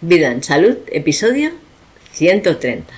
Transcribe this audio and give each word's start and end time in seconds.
Vida 0.00 0.30
en 0.30 0.42
Salud, 0.42 0.76
episodio 0.92 1.50
130. 2.12 2.92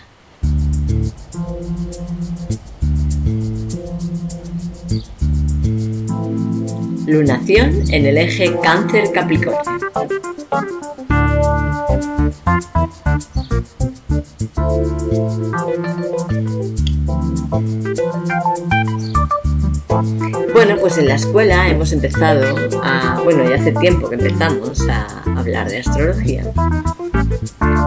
Lunación 7.06 7.85
en 7.93 8.06
el 8.06 8.19
eje 8.19 8.53
cáncer-capricornio. 8.61 9.62
Bueno, 20.52 20.77
pues 20.80 20.98
en 20.98 21.09
la 21.09 21.15
escuela 21.15 21.69
hemos 21.69 21.92
empezado 21.92 22.42
a, 22.83 23.20
bueno, 23.23 23.48
ya 23.48 23.56
hace 23.56 23.73
tiempo 23.73 24.09
que 24.09 24.16
empezamos 24.16 24.80
a 24.88 25.16
hablar 25.37 25.68
de 25.68 25.78
astrología. 25.78 26.45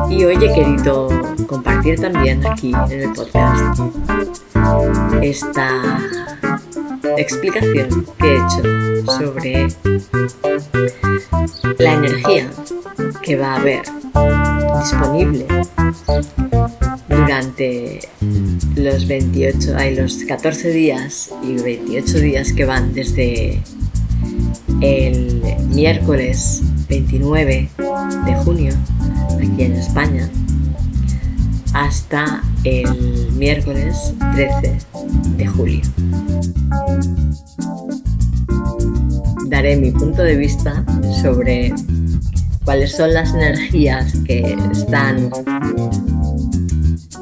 Y 0.09 0.23
hoy 0.23 0.36
he 0.36 0.54
querido 0.54 1.09
compartir 1.48 1.99
también 1.99 2.45
aquí 2.45 2.71
en 2.90 3.02
el 3.02 3.13
podcast 3.13 3.80
esta 5.21 5.99
explicación 7.17 8.05
que 8.17 8.27
he 8.27 8.38
hecho 8.38 9.12
sobre 9.17 9.67
la 11.77 11.93
energía 11.93 12.49
que 13.21 13.38
va 13.38 13.54
a 13.54 13.55
haber 13.55 13.81
disponible 14.81 15.45
durante 17.07 17.99
los 18.76 19.07
28, 19.07 19.76
hay 19.77 19.95
los 19.95 20.23
14 20.23 20.71
días 20.71 21.31
y 21.43 21.54
28 21.54 22.20
días 22.20 22.54
que 22.54 22.66
van 22.66 22.93
desde 22.93 23.62
el 24.81 25.41
miércoles 25.70 26.62
29 26.89 27.70
de 28.25 28.35
junio 28.43 28.73
aquí 29.35 29.63
en 29.63 29.73
España 29.73 30.29
hasta 31.73 32.41
el 32.63 33.31
miércoles 33.34 34.13
13 34.34 34.77
de 35.37 35.48
julio. 35.48 35.81
Daré 39.48 39.77
mi 39.77 39.91
punto 39.91 40.23
de 40.23 40.35
vista 40.35 40.84
sobre 41.21 41.73
cuáles 42.65 42.96
son 42.96 43.13
las 43.13 43.34
energías 43.34 44.13
que 44.26 44.57
están 44.71 45.29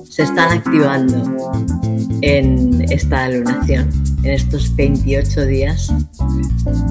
se 0.10 0.24
están 0.24 0.58
activando 0.58 1.38
en 2.22 2.82
esta 2.92 3.30
lunación, 3.30 3.88
en 4.24 4.32
estos 4.32 4.76
28 4.76 5.46
días, 5.46 5.94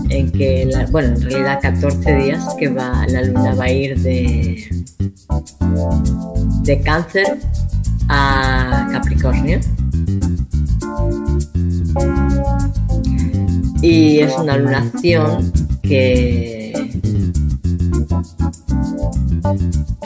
en 0.08 0.30
que, 0.32 0.86
bueno, 0.90 1.08
en 1.16 1.22
realidad 1.22 1.58
14 1.60 2.16
días 2.16 2.54
que 2.58 2.68
va, 2.68 3.06
la 3.08 3.22
luna 3.22 3.54
va 3.54 3.64
a 3.64 3.72
ir 3.72 3.98
de, 4.00 4.84
de 6.62 6.80
cáncer 6.80 7.38
a 8.08 8.88
Capricornio. 8.92 9.60
Y 13.82 14.20
es 14.20 14.36
una 14.38 14.56
lunación 14.56 15.52
que 15.82 16.66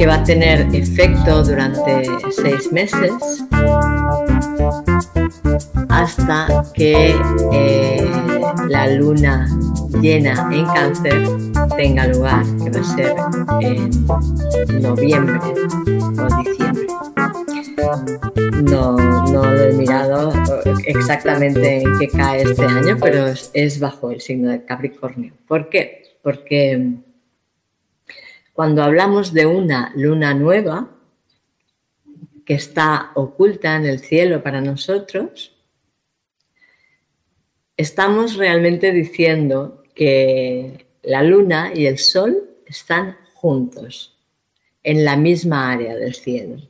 que 0.01 0.07
va 0.07 0.15
a 0.15 0.25
tener 0.25 0.75
efecto 0.75 1.43
durante 1.43 2.07
seis 2.31 2.73
meses 2.73 3.13
hasta 5.91 6.65
que 6.73 7.15
eh, 7.53 8.00
la 8.71 8.87
luna 8.87 9.49
llena 10.01 10.49
en 10.53 10.65
cáncer 10.67 11.27
tenga 11.77 12.07
lugar, 12.07 12.45
que 12.63 12.71
va 12.71 12.81
a 12.81 12.85
ser 12.85 13.17
en 13.61 14.81
noviembre 14.81 15.41
o 16.17 16.43
diciembre. 16.43 16.87
No, 18.63 18.97
no 19.33 19.55
he 19.55 19.73
mirado 19.73 20.33
exactamente 20.87 21.83
en 21.83 21.99
qué 21.99 22.07
cae 22.09 22.43
este 22.43 22.65
año, 22.65 22.97
pero 23.01 23.27
es 23.27 23.81
bajo 23.81 24.13
el 24.13 24.21
signo 24.21 24.51
de 24.51 24.65
Capricornio. 24.65 25.33
¿Por 25.49 25.69
qué? 25.69 26.19
Porque 26.23 26.95
cuando 28.53 28.85
hablamos 28.85 29.33
de 29.33 29.47
una 29.47 29.93
luna 29.97 30.33
nueva 30.33 30.91
que 32.47 32.55
está 32.55 33.11
oculta 33.15 33.75
en 33.75 33.87
el 33.87 33.99
cielo 33.99 34.45
para 34.45 34.61
nosotros, 34.61 35.57
estamos 37.81 38.37
realmente 38.37 38.93
diciendo 38.93 39.83
que 39.95 40.87
la 41.03 41.23
luna 41.23 41.73
y 41.75 41.87
el 41.87 41.97
sol 41.97 42.51
están 42.67 43.17
juntos 43.33 44.19
en 44.83 45.03
la 45.03 45.17
misma 45.17 45.73
área 45.73 45.97
del 45.97 46.15
cielo. 46.15 46.61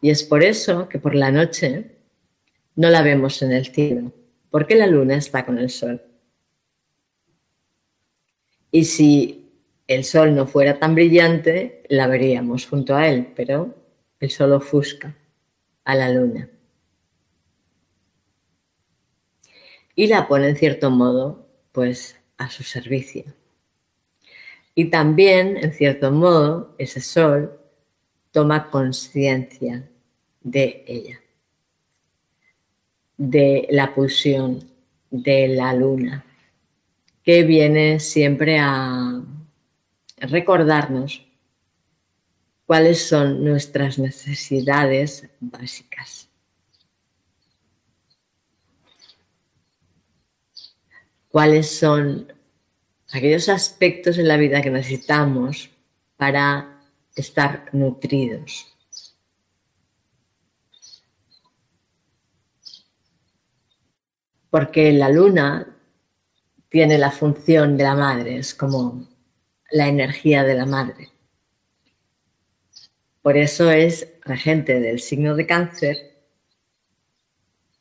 Y 0.00 0.10
es 0.10 0.22
por 0.22 0.44
eso 0.44 0.88
que 0.88 1.00
por 1.00 1.16
la 1.16 1.32
noche 1.32 1.96
no 2.76 2.90
la 2.90 3.02
vemos 3.02 3.42
en 3.42 3.50
el 3.50 3.66
cielo, 3.66 4.12
porque 4.50 4.76
la 4.76 4.86
luna 4.86 5.16
está 5.16 5.44
con 5.44 5.58
el 5.58 5.70
sol. 5.70 6.00
Y 8.70 8.84
si 8.84 9.50
el 9.88 10.04
sol 10.04 10.32
no 10.32 10.46
fuera 10.46 10.78
tan 10.78 10.94
brillante, 10.94 11.82
la 11.88 12.06
veríamos 12.06 12.66
junto 12.66 12.94
a 12.94 13.08
él, 13.08 13.32
pero 13.34 13.74
el 14.20 14.30
sol 14.30 14.52
ofusca 14.52 15.16
a 15.84 15.94
la 15.96 16.08
luna. 16.10 16.50
Y 19.94 20.06
la 20.08 20.26
pone 20.26 20.48
en 20.48 20.56
cierto 20.56 20.90
modo, 20.90 21.48
pues, 21.72 22.18
a 22.36 22.50
su 22.50 22.62
servicio. 22.62 23.24
Y 24.74 24.86
también, 24.86 25.56
en 25.56 25.72
cierto 25.72 26.10
modo, 26.10 26.74
ese 26.78 27.00
sol 27.00 27.58
toma 28.32 28.70
conciencia 28.70 29.88
de 30.40 30.84
ella, 30.86 31.20
de 33.16 33.68
la 33.70 33.94
pulsión 33.94 34.68
de 35.10 35.48
la 35.48 35.72
luna 35.74 36.24
que 37.24 37.42
viene 37.42 38.00
siempre 38.00 38.58
a 38.60 39.22
recordarnos 40.18 41.26
cuáles 42.66 43.08
son 43.08 43.42
nuestras 43.42 43.98
necesidades 43.98 45.28
básicas. 45.40 46.28
Cuáles 51.34 51.68
son 51.68 52.32
aquellos 53.12 53.48
aspectos 53.48 54.18
en 54.18 54.28
la 54.28 54.36
vida 54.36 54.62
que 54.62 54.70
necesitamos 54.70 55.68
para 56.16 56.80
estar 57.16 57.70
nutridos. 57.72 58.72
Porque 64.48 64.92
la 64.92 65.08
luna 65.08 65.76
tiene 66.68 66.98
la 66.98 67.10
función 67.10 67.76
de 67.76 67.82
la 67.82 67.96
madre, 67.96 68.36
es 68.38 68.54
como 68.54 69.08
la 69.72 69.88
energía 69.88 70.44
de 70.44 70.54
la 70.54 70.66
madre. 70.66 71.10
Por 73.22 73.36
eso 73.36 73.72
es 73.72 74.06
regente 74.20 74.78
del 74.78 75.00
signo 75.00 75.34
de 75.34 75.48
cáncer 75.48 75.96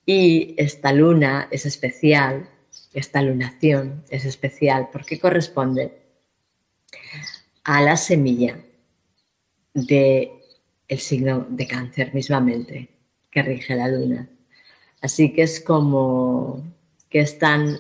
y 0.08 0.56
esta 0.58 0.92
luna 0.92 1.50
es 1.52 1.68
especial, 1.68 2.50
esta 2.94 3.22
lunación 3.22 4.04
es 4.10 4.26
especial 4.26 4.90
porque 4.92 5.20
corresponde 5.20 5.98
a 7.64 7.82
la 7.82 7.98
semilla 7.98 8.60
del 9.74 10.30
el 10.88 11.00
signo 11.00 11.48
de 11.50 11.68
cáncer 11.68 12.14
mismamente 12.14 12.90
que 13.32 13.42
rige 13.42 13.76
la 13.76 13.88
luna. 13.88 14.30
Así 15.02 15.34
que 15.34 15.44
es 15.44 15.60
como 15.60 16.64
que 17.10 17.22
están 17.22 17.80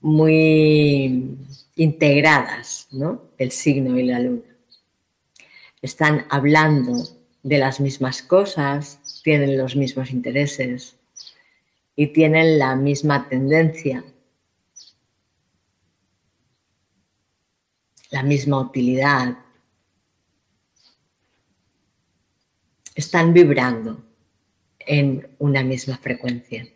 muy 0.00 1.36
integradas, 1.76 2.88
¿no? 2.90 3.22
El 3.38 3.52
signo 3.52 3.98
y 3.98 4.04
la 4.04 4.18
luna. 4.20 4.56
Están 5.80 6.26
hablando 6.28 7.04
de 7.42 7.58
las 7.58 7.80
mismas 7.80 8.22
cosas, 8.22 9.20
tienen 9.22 9.56
los 9.56 9.76
mismos 9.76 10.10
intereses 10.10 10.96
y 11.96 12.08
tienen 12.08 12.58
la 12.58 12.76
misma 12.76 13.26
tendencia, 13.26 14.04
la 18.10 18.22
misma 18.22 18.60
utilidad. 18.60 19.38
Están 22.94 23.32
vibrando 23.32 24.04
en 24.78 25.34
una 25.38 25.64
misma 25.64 25.96
frecuencia. 25.96 26.68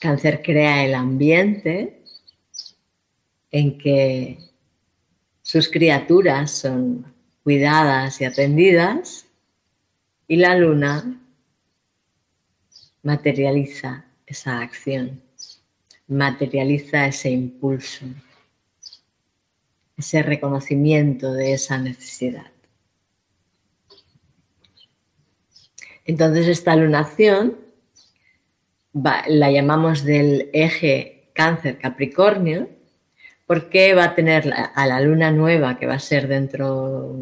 Cáncer 0.00 0.42
crea 0.42 0.84
el 0.84 0.94
ambiente 0.94 2.04
en 3.50 3.78
que 3.78 4.38
sus 5.42 5.68
criaturas 5.68 6.50
son 6.50 7.14
cuidadas 7.42 8.20
y 8.20 8.24
atendidas 8.24 9.26
y 10.28 10.36
la 10.36 10.56
luna 10.56 11.23
materializa 13.04 14.06
esa 14.26 14.60
acción, 14.60 15.22
materializa 16.08 17.06
ese 17.06 17.30
impulso 17.30 18.06
ese 19.96 20.22
reconocimiento 20.22 21.32
de 21.32 21.52
esa 21.52 21.78
necesidad. 21.78 22.46
Entonces 26.04 26.48
esta 26.48 26.76
lunación 26.76 27.56
la 28.92 29.50
llamamos 29.50 30.04
del 30.04 30.50
eje 30.52 31.30
cáncer 31.32 31.78
Capricornio 31.78 32.68
porque 33.46 33.94
va 33.94 34.04
a 34.04 34.14
tener 34.14 34.52
a 34.52 34.86
la 34.86 35.00
luna 35.00 35.30
nueva 35.30 35.78
que 35.78 35.86
va 35.86 35.94
a 35.94 35.98
ser 35.98 36.28
dentro 36.28 37.12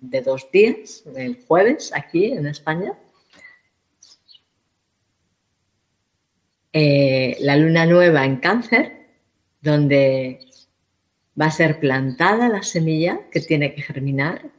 de 0.00 0.20
dos 0.20 0.50
días, 0.52 1.04
el 1.16 1.42
jueves 1.46 1.92
aquí 1.94 2.26
en 2.26 2.46
España. 2.46 2.92
Eh, 6.78 7.38
la 7.40 7.56
luna 7.56 7.86
nueva 7.86 8.26
en 8.26 8.36
cáncer, 8.36 9.08
donde 9.62 10.40
va 11.40 11.46
a 11.46 11.50
ser 11.50 11.80
plantada 11.80 12.50
la 12.50 12.62
semilla 12.62 13.30
que 13.30 13.40
tiene 13.40 13.74
que 13.74 13.80
germinar 13.80 14.50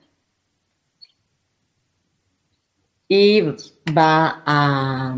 y 3.08 3.42
va 3.96 4.42
a, 4.48 5.16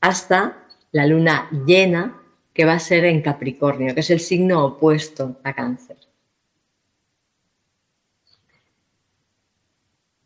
hasta 0.00 0.68
la 0.92 1.04
luna 1.04 1.50
llena 1.66 2.22
que 2.52 2.64
va 2.64 2.74
a 2.74 2.78
ser 2.78 3.04
en 3.04 3.20
Capricornio, 3.20 3.92
que 3.92 4.00
es 4.02 4.10
el 4.10 4.20
signo 4.20 4.64
opuesto 4.64 5.40
a 5.42 5.52
cáncer. 5.52 5.96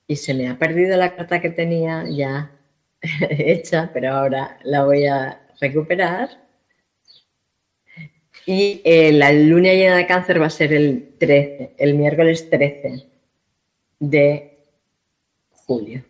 Y 0.06 0.16
se 0.16 0.34
me 0.34 0.50
ha 0.50 0.58
perdido 0.58 0.98
la 0.98 1.16
carta 1.16 1.40
que 1.40 1.48
tenía 1.48 2.04
ya 2.10 2.57
hecha, 3.30 3.90
pero 3.92 4.12
ahora 4.12 4.58
la 4.64 4.84
voy 4.84 5.06
a 5.06 5.40
recuperar. 5.60 6.28
Y 8.46 8.80
eh, 8.84 9.12
la 9.12 9.32
luna 9.32 9.72
llena 9.74 9.96
de 9.96 10.06
cáncer 10.06 10.40
va 10.40 10.46
a 10.46 10.50
ser 10.50 10.72
el 10.72 11.16
13, 11.18 11.74
el 11.76 11.94
miércoles 11.94 12.48
13 12.48 13.04
de 13.98 14.58
julio. 15.50 16.02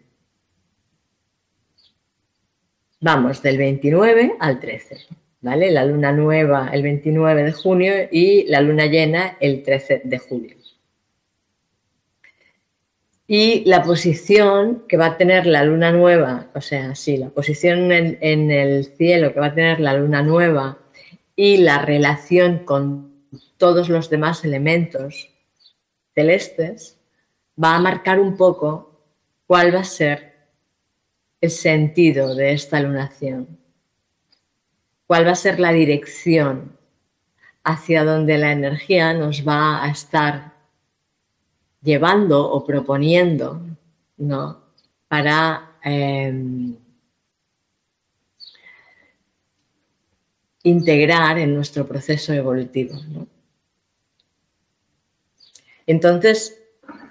Vamos 3.01 3.43
del 3.43 3.59
29 3.59 4.37
al 4.39 4.61
13, 4.61 4.99
¿vale? 5.41 5.71
La 5.71 5.85
luna 5.85 6.13
nueva 6.13 6.71
el 6.73 6.83
29 6.83 7.45
de 7.45 7.53
junio 7.53 7.93
y 8.11 8.45
la 8.47 8.61
luna 8.61 8.87
llena 8.87 9.37
el 9.41 9.63
13 9.63 10.03
de 10.05 10.19
julio. 10.19 10.58
Y 13.31 13.63
la 13.67 13.83
posición 13.83 14.85
que 14.89 14.97
va 14.97 15.07
a 15.07 15.17
tener 15.19 15.45
la 15.45 15.63
luna 15.63 15.93
nueva, 15.93 16.47
o 16.55 16.63
sea, 16.63 16.95
sí, 16.95 17.19
la 17.19 17.29
posición 17.29 17.93
en, 17.93 18.17
en 18.23 18.51
el 18.51 18.87
cielo 18.97 19.35
que 19.35 19.41
va 19.41 19.49
a 19.49 19.55
tener 19.55 19.81
la 19.81 19.93
luna 19.93 20.23
nueva 20.23 20.79
y 21.37 21.59
la 21.59 21.83
relación 21.83 22.61
con 22.65 23.27
todos 23.59 23.91
los 23.91 24.09
demás 24.09 24.47
elementos 24.47 25.29
celestes 26.15 26.99
va 27.63 27.77
a 27.77 27.81
marcar 27.81 28.19
un 28.19 28.37
poco 28.39 29.05
cuál 29.47 29.75
va 29.75 29.81
a 29.81 29.85
ser 29.85 30.29
el 31.41 31.51
sentido 31.51 32.35
de 32.35 32.53
esta 32.53 32.81
lunación, 32.81 33.61
cuál 35.07 35.27
va 35.27 35.33
a 35.33 35.37
ser 35.37 35.61
la 35.61 35.73
dirección 35.73 36.79
hacia 37.63 38.05
donde 38.05 38.39
la 38.39 38.53
energía 38.53 39.13
nos 39.13 39.47
va 39.47 39.85
a 39.85 39.91
estar 39.91 40.58
llevando 41.83 42.51
o 42.51 42.65
proponiendo, 42.65 43.61
¿no? 44.17 44.63
Para 45.09 45.77
em, 45.83 46.77
integrar 50.63 51.39
en 51.39 51.55
nuestro 51.55 51.87
proceso 51.87 52.33
evolutivo. 52.33 52.95
Entonces, 55.87 56.61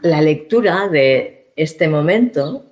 la 0.02 0.22
lectura 0.22 0.88
de 0.88 1.52
este 1.56 1.88
momento 1.88 2.68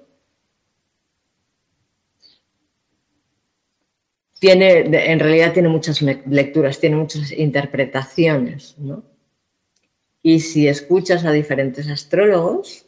tiene, 4.39 4.81
en 4.81 5.19
realidad 5.19 5.53
tiene 5.53 5.69
muchas 5.69 6.01
lecturas, 6.01 6.79
tiene 6.79 6.97
muchas 6.97 7.31
interpretaciones, 7.31 8.75
Y 10.27 10.39
si 10.39 10.67
escuchas 10.67 11.23
a 11.23 11.31
diferentes 11.31 11.87
astrólogos, 11.87 12.87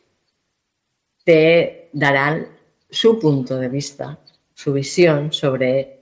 te 1.24 1.92
darán 1.94 2.48
su 2.89 3.19
punto 3.19 3.60
de 3.60 3.69
vista, 3.69 4.18
su 4.56 4.74
visión 4.74 5.31
sobre 5.31 6.00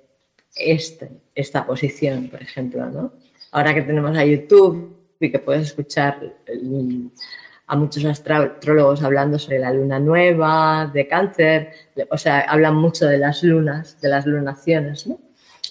este, 0.55 1.11
esta 1.35 1.67
posición, 1.67 2.29
por 2.29 2.41
ejemplo, 2.41 2.89
¿no? 2.89 3.11
Ahora 3.51 3.73
que 3.73 3.81
tenemos 3.81 4.15
a 4.17 4.23
YouTube 4.23 4.95
y 5.19 5.29
que 5.29 5.39
puedes 5.39 5.63
escuchar 5.63 6.37
mm, 6.63 7.07
a 7.67 7.75
muchos 7.75 8.05
astrólogos 8.05 9.03
hablando 9.03 9.37
sobre 9.37 9.59
la 9.59 9.73
luna 9.73 9.99
nueva, 9.99 10.89
de 10.93 11.05
cáncer, 11.05 11.73
o 12.11 12.17
sea, 12.17 12.39
hablan 12.47 12.77
mucho 12.77 13.07
de 13.07 13.17
las 13.17 13.43
lunas, 13.43 13.99
de 13.99 14.07
las 14.07 14.25
lunaciones, 14.25 15.05
¿no? 15.05 15.19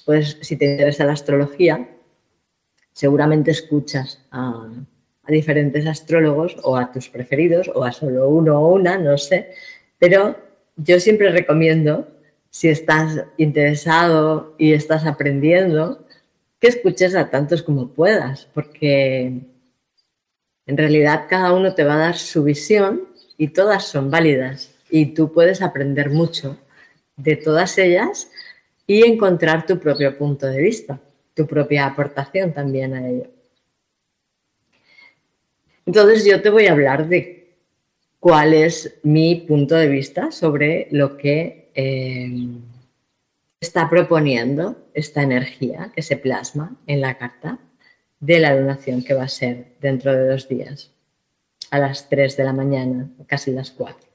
Pues 0.05 0.37
si 0.43 0.59
te 0.59 0.73
interesa 0.73 1.07
la 1.07 1.15
astrología, 1.15 1.89
seguramente 2.93 3.51
escuchas 3.51 4.27
a, 4.31 4.69
a 5.27 5.33
diferentes 5.33 5.87
astrólogos 5.87 6.57
o 6.63 6.77
a 6.77 6.93
tus 6.93 7.09
preferidos 7.09 7.71
o 7.75 7.85
a 7.85 7.93
solo 7.93 8.29
uno 8.29 8.61
o 8.61 8.75
una, 8.75 8.99
no 8.99 9.17
sé, 9.19 9.51
pero 9.99 10.37
yo 10.77 11.01
siempre 11.01 11.31
recomiendo 11.31 12.09
si 12.51 12.69
estás 12.69 13.25
interesado 13.37 14.55
y 14.59 14.75
estás 14.75 15.07
aprendiendo, 15.07 16.07
que 16.61 16.69
escuches 16.69 17.15
a 17.15 17.29
tantos 17.29 17.63
como 17.63 17.89
puedas, 17.89 18.49
porque 18.55 19.41
en 20.67 20.77
realidad 20.77 21.27
cada 21.29 21.53
uno 21.53 21.75
te 21.75 21.85
va 21.85 21.95
a 21.95 21.99
dar 21.99 22.17
su 22.17 22.45
visión 22.45 23.09
y 23.37 23.49
todas 23.49 23.85
son 23.85 24.11
válidas 24.11 24.73
y 24.89 25.07
tú 25.07 25.33
puedes 25.33 25.63
aprender 25.63 26.11
mucho 26.11 26.57
de 27.17 27.37
todas 27.37 27.77
ellas 27.79 28.31
y 28.87 29.05
encontrar 29.05 29.67
tu 29.67 29.79
propio 29.79 30.17
punto 30.17 30.47
de 30.47 30.61
vista, 30.61 31.01
tu 31.35 31.47
propia 31.47 31.87
aportación 31.87 32.53
también 32.53 32.95
a 32.95 33.09
ello. 33.09 33.34
Entonces 35.87 36.25
yo 36.25 36.41
te 36.41 36.51
voy 36.51 36.67
a 36.67 36.73
hablar 36.73 37.09
de 37.09 37.55
cuál 38.19 38.55
es 38.55 38.99
mi 39.03 39.37
punto 39.37 39.75
de 39.75 39.89
vista 39.89 40.31
sobre 40.31 40.89
lo 40.91 41.17
que 41.17 41.71
eh, 41.75 42.49
está 43.61 43.89
proponiendo 43.89 44.89
esta 44.95 45.23
energía 45.23 45.93
que 45.95 46.03
se 46.03 46.17
plasma 46.17 46.77
en 46.87 47.01
la 47.01 47.19
carta 47.19 47.59
de 48.21 48.41
la 48.41 48.57
donación 48.57 49.03
que 49.03 49.15
va 49.15 49.25
a 49.25 49.29
ser 49.29 49.75
dentro 49.81 50.15
de 50.15 50.29
dos 50.29 50.49
días, 50.49 50.91
a 51.71 51.79
las 51.79 52.09
3 52.09 52.37
de 52.37 52.45
la 52.45 52.53
mañana, 52.55 53.11
casi 53.27 53.51
las 53.51 53.71
4. 53.71 54.09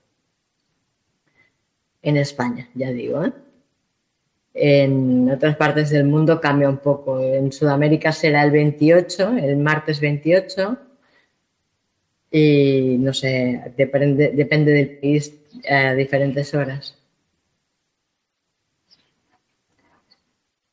En 2.01 2.17
España, 2.17 2.69
ya 2.73 2.91
digo. 2.91 3.23
¿eh? 3.23 3.33
En 4.53 5.29
otras 5.29 5.55
partes 5.57 5.91
del 5.91 6.05
mundo 6.05 6.41
cambia 6.41 6.69
un 6.69 6.77
poco. 6.77 7.21
En 7.21 7.51
Sudamérica 7.51 8.11
será 8.11 8.43
el 8.43 8.51
28, 8.51 9.37
el 9.37 9.57
martes 9.57 9.99
28. 9.99 10.88
Y 12.31 12.97
no 12.99 13.13
sé, 13.13 13.73
depende, 13.75 14.29
depende 14.29 14.71
del 14.71 14.97
país 14.99 15.33
a 15.69 15.93
diferentes 15.93 16.53
horas. 16.53 16.99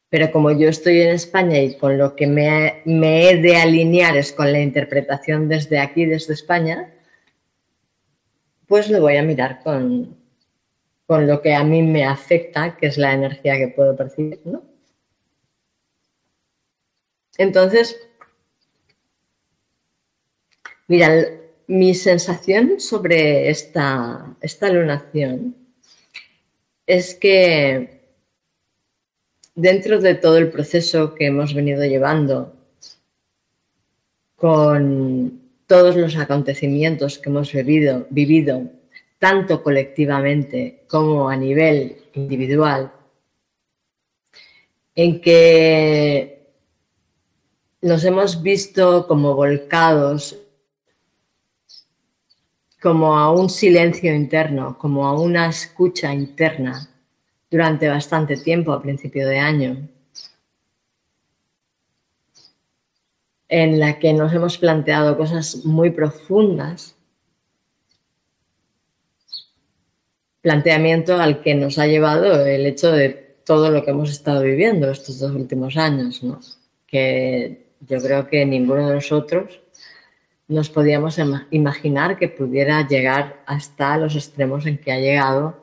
pero 0.08 0.30
como 0.32 0.50
yo 0.50 0.68
estoy 0.68 1.02
en 1.02 1.10
España 1.10 1.58
y 1.58 1.76
con 1.76 1.98
lo 1.98 2.16
que 2.16 2.26
me, 2.26 2.82
he 2.86 3.36
de 3.36 3.56
alinear 3.56 4.16
es 4.16 4.32
con 4.32 4.50
la 4.50 4.60
interpretación 4.60 5.48
desde 5.48 5.78
aquí, 5.78 6.06
desde 6.06 6.32
España, 6.32 6.92
pues 8.66 8.88
lo 8.88 9.00
voy 9.00 9.16
a 9.16 9.22
mirar 9.22 9.60
con, 9.62 10.16
con 11.06 11.26
lo 11.26 11.42
que 11.42 11.54
a 11.54 11.64
mí 11.64 11.82
me 11.82 12.04
afecta, 12.04 12.76
que 12.76 12.86
es 12.86 12.98
la 12.98 13.12
energía 13.12 13.56
que 13.58 13.68
puedo 13.68 13.96
percibir, 13.96 14.40
¿no? 14.44 14.62
Entonces, 17.36 17.96
mira, 20.88 21.28
mi 21.68 21.94
sensación 21.94 22.78
sobre 22.80 23.50
esta, 23.50 24.36
esta 24.40 24.68
lunación 24.72 25.56
es 26.86 27.14
que 27.14 28.00
dentro 29.54 30.00
de 30.00 30.14
todo 30.14 30.38
el 30.38 30.50
proceso 30.50 31.14
que 31.14 31.26
hemos 31.26 31.54
venido 31.54 31.84
llevando 31.84 32.54
con 34.36 35.40
todos 35.66 35.96
los 35.96 36.16
acontecimientos 36.16 37.18
que 37.18 37.30
hemos 37.30 37.52
vivido, 37.52 38.06
vivido 38.10 38.70
tanto 39.18 39.62
colectivamente 39.62 40.84
como 40.86 41.28
a 41.28 41.36
nivel 41.36 41.96
individual, 42.14 42.92
en 44.94 45.20
que 45.20 46.46
nos 47.80 48.04
hemos 48.04 48.42
visto 48.42 49.06
como 49.06 49.34
volcados, 49.34 50.38
como 52.80 53.18
a 53.18 53.30
un 53.32 53.48
silencio 53.48 54.14
interno, 54.14 54.76
como 54.78 55.06
a 55.06 55.18
una 55.18 55.48
escucha 55.48 56.12
interna 56.12 56.88
durante 57.50 57.88
bastante 57.88 58.36
tiempo 58.36 58.72
a 58.72 58.82
principio 58.82 59.26
de 59.28 59.38
año. 59.38 59.88
en 63.48 63.78
la 63.78 63.98
que 63.98 64.12
nos 64.12 64.32
hemos 64.32 64.58
planteado 64.58 65.16
cosas 65.16 65.64
muy 65.64 65.90
profundas, 65.90 66.96
planteamiento 70.40 71.16
al 71.16 71.42
que 71.42 71.54
nos 71.54 71.78
ha 71.78 71.86
llevado 71.86 72.44
el 72.46 72.66
hecho 72.66 72.92
de 72.92 73.08
todo 73.44 73.70
lo 73.70 73.84
que 73.84 73.90
hemos 73.90 74.10
estado 74.10 74.42
viviendo 74.42 74.90
estos 74.90 75.18
dos 75.18 75.32
últimos 75.32 75.76
años, 75.76 76.22
¿no? 76.22 76.40
que 76.86 77.66
yo 77.80 78.00
creo 78.00 78.28
que 78.28 78.44
ninguno 78.46 78.88
de 78.88 78.94
nosotros 78.94 79.60
nos 80.48 80.70
podíamos 80.70 81.18
imaginar 81.50 82.16
que 82.18 82.28
pudiera 82.28 82.86
llegar 82.86 83.42
hasta 83.46 83.96
los 83.96 84.14
extremos 84.14 84.66
en 84.66 84.78
que 84.78 84.92
ha 84.92 85.00
llegado 85.00 85.60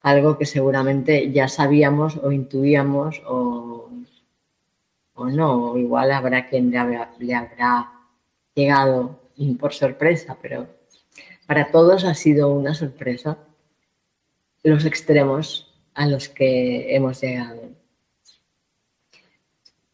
algo 0.00 0.38
que 0.38 0.46
seguramente 0.46 1.32
ya 1.32 1.48
sabíamos 1.48 2.16
o 2.18 2.30
intuíamos 2.30 3.22
o, 3.26 3.90
o 5.14 5.26
no, 5.26 5.72
o 5.72 5.78
igual 5.78 6.12
habrá 6.12 6.46
quien 6.46 6.70
le 6.70 6.78
habrá, 6.78 7.12
le 7.18 7.34
habrá 7.34 7.92
llegado 8.54 9.18
por 9.58 9.72
sorpresa, 9.72 10.36
pero 10.40 10.68
para 11.46 11.70
todos 11.70 12.04
ha 12.04 12.14
sido 12.14 12.50
una 12.50 12.74
sorpresa 12.74 13.38
los 14.62 14.84
extremos 14.84 15.72
a 15.94 16.06
los 16.06 16.28
que 16.28 16.94
hemos 16.94 17.20
llegado. 17.20 17.62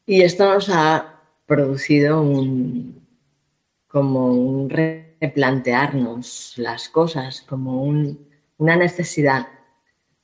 Y 0.06 0.22
esto 0.22 0.52
nos 0.52 0.68
ha 0.70 1.20
producido 1.46 2.22
un, 2.22 3.00
como 3.90 4.32
un 4.32 4.70
replantearnos 4.70 6.54
las 6.56 6.88
cosas, 6.88 7.42
como 7.42 7.82
una 7.82 8.76
necesidad 8.76 9.49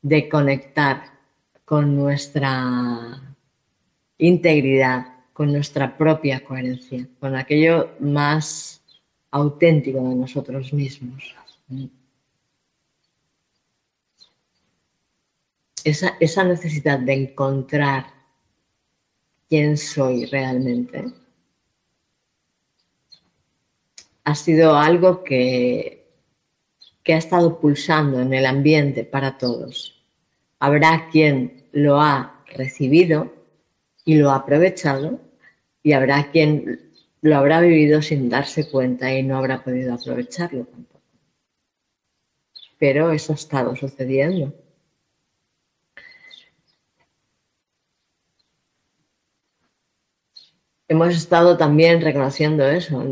de 0.03 0.29
conectar 0.29 1.19
con 1.65 1.97
nuestra 1.97 3.37
integridad, 4.19 5.07
con 5.33 5.53
nuestra 5.53 5.99
propia 5.99 6.45
coherencia, 6.45 7.09
con 7.19 7.35
aquello 7.35 7.97
más 7.99 8.85
auténtico 9.33 9.99
de 10.09 10.15
nosotros 10.15 10.73
mismos. 10.73 11.35
Esa, 15.83 16.17
esa 16.21 16.45
necesidad 16.45 17.01
de 17.01 17.13
encontrar 17.15 18.07
quién 19.49 19.77
soy 19.77 20.27
realmente 20.27 21.26
ha 24.27 24.35
sido 24.35 24.77
algo 24.77 25.23
que, 25.23 26.05
que 27.05 27.15
ha 27.15 27.17
estado 27.17 27.61
pulsando 27.61 28.21
en 28.21 28.35
el 28.35 28.45
ambiente 28.45 29.05
para 29.05 29.39
todos. 29.39 30.03
Habrá 30.59 31.09
quien 31.11 31.69
lo 31.71 32.01
ha 32.01 32.43
recibido 32.49 33.33
y 34.05 34.17
lo 34.17 34.33
ha 34.33 34.37
aprovechado 34.37 35.21
y 35.81 35.93
habrá 35.93 36.33
quien 36.33 36.93
lo 37.21 37.37
habrá 37.37 37.61
vivido 37.61 38.03
sin 38.03 38.29
darse 38.29 38.69
cuenta 38.69 39.15
y 39.15 39.23
no 39.23 39.37
habrá 39.37 39.63
podido 39.63 39.95
aprovecharlo 39.95 40.65
tampoco. 40.65 41.01
Pero 42.79 43.13
eso 43.13 43.33
ha 43.33 43.37
estado 43.37 43.77
sucediendo. 43.77 44.53
Hemos 50.89 51.15
estado 51.15 51.57
también 51.57 52.01
reconociendo 52.01 52.67
eso, 52.67 53.05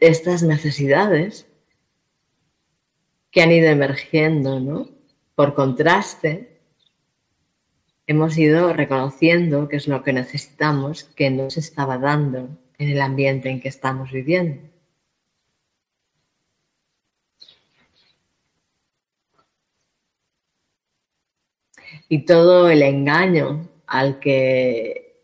estas 0.00 0.42
necesidades 0.42 1.46
que 3.30 3.42
han 3.42 3.52
ido 3.52 3.68
emergiendo, 3.68 4.60
¿no? 4.60 4.88
Por 5.34 5.54
contraste, 5.54 6.60
hemos 8.06 8.38
ido 8.38 8.72
reconociendo 8.72 9.68
qué 9.68 9.76
es 9.76 9.86
lo 9.86 10.02
que 10.02 10.12
necesitamos 10.12 11.04
que 11.04 11.30
nos 11.30 11.56
estaba 11.56 11.98
dando 11.98 12.48
en 12.78 12.90
el 12.90 13.00
ambiente 13.00 13.50
en 13.50 13.60
que 13.60 13.68
estamos 13.68 14.10
viviendo. 14.10 14.62
Y 22.08 22.24
todo 22.24 22.70
el 22.70 22.82
engaño 22.82 23.68
al 23.86 24.18
que 24.18 25.20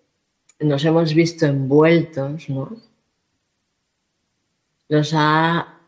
nos 0.61 0.85
hemos 0.85 1.15
visto 1.15 1.47
envueltos, 1.47 2.49
¿no? 2.51 2.94
Nos 4.89 5.13
ha 5.15 5.79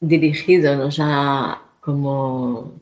dirigido, 0.00 0.76
nos 0.76 0.98
ha 1.00 1.62
como 1.80 2.72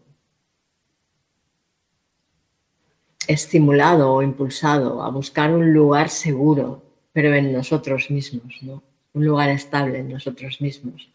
estimulado 3.26 4.12
o 4.12 4.22
impulsado 4.22 5.02
a 5.02 5.10
buscar 5.10 5.52
un 5.52 5.72
lugar 5.72 6.08
seguro, 6.08 6.82
pero 7.12 7.34
en 7.34 7.52
nosotros 7.52 8.10
mismos, 8.10 8.58
¿no? 8.62 8.82
un 9.12 9.24
lugar 9.24 9.50
estable 9.50 9.98
en 9.98 10.10
nosotros 10.10 10.60
mismos. 10.60 11.10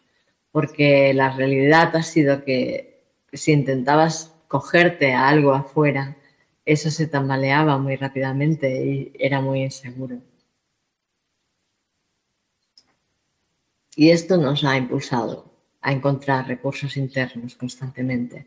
Porque 0.52 1.12
la 1.14 1.30
realidad 1.30 1.94
ha 1.96 2.02
sido 2.02 2.44
que 2.44 3.02
si 3.32 3.52
intentabas 3.52 4.34
cogerte 4.48 5.12
a 5.12 5.28
algo 5.28 5.52
afuera, 5.52 6.16
eso 6.64 6.90
se 6.90 7.06
tambaleaba 7.06 7.78
muy 7.78 7.96
rápidamente 7.96 8.84
y 8.84 9.12
era 9.18 9.40
muy 9.40 9.62
inseguro. 9.62 10.18
Y 13.96 14.10
esto 14.10 14.36
nos 14.36 14.62
ha 14.62 14.76
impulsado 14.76 15.50
a 15.80 15.90
encontrar 15.90 16.46
recursos 16.46 16.98
internos 16.98 17.56
constantemente 17.56 18.46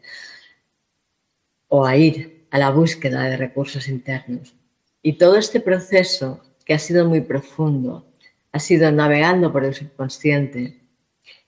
o 1.68 1.86
a 1.86 1.98
ir 1.98 2.48
a 2.52 2.60
la 2.60 2.70
búsqueda 2.70 3.24
de 3.24 3.36
recursos 3.36 3.88
internos. 3.90 4.54
Y 5.02 5.14
todo 5.14 5.38
este 5.38 5.60
proceso, 5.60 6.42
que 6.64 6.76
ha 6.76 6.80
sido 6.80 7.10
muy 7.10 7.22
profundo, 7.22 8.06
ha 8.52 8.60
sido 8.60 8.92
navegando 8.92 9.52
por 9.52 9.66
el 9.66 9.74
subconsciente 9.74 10.80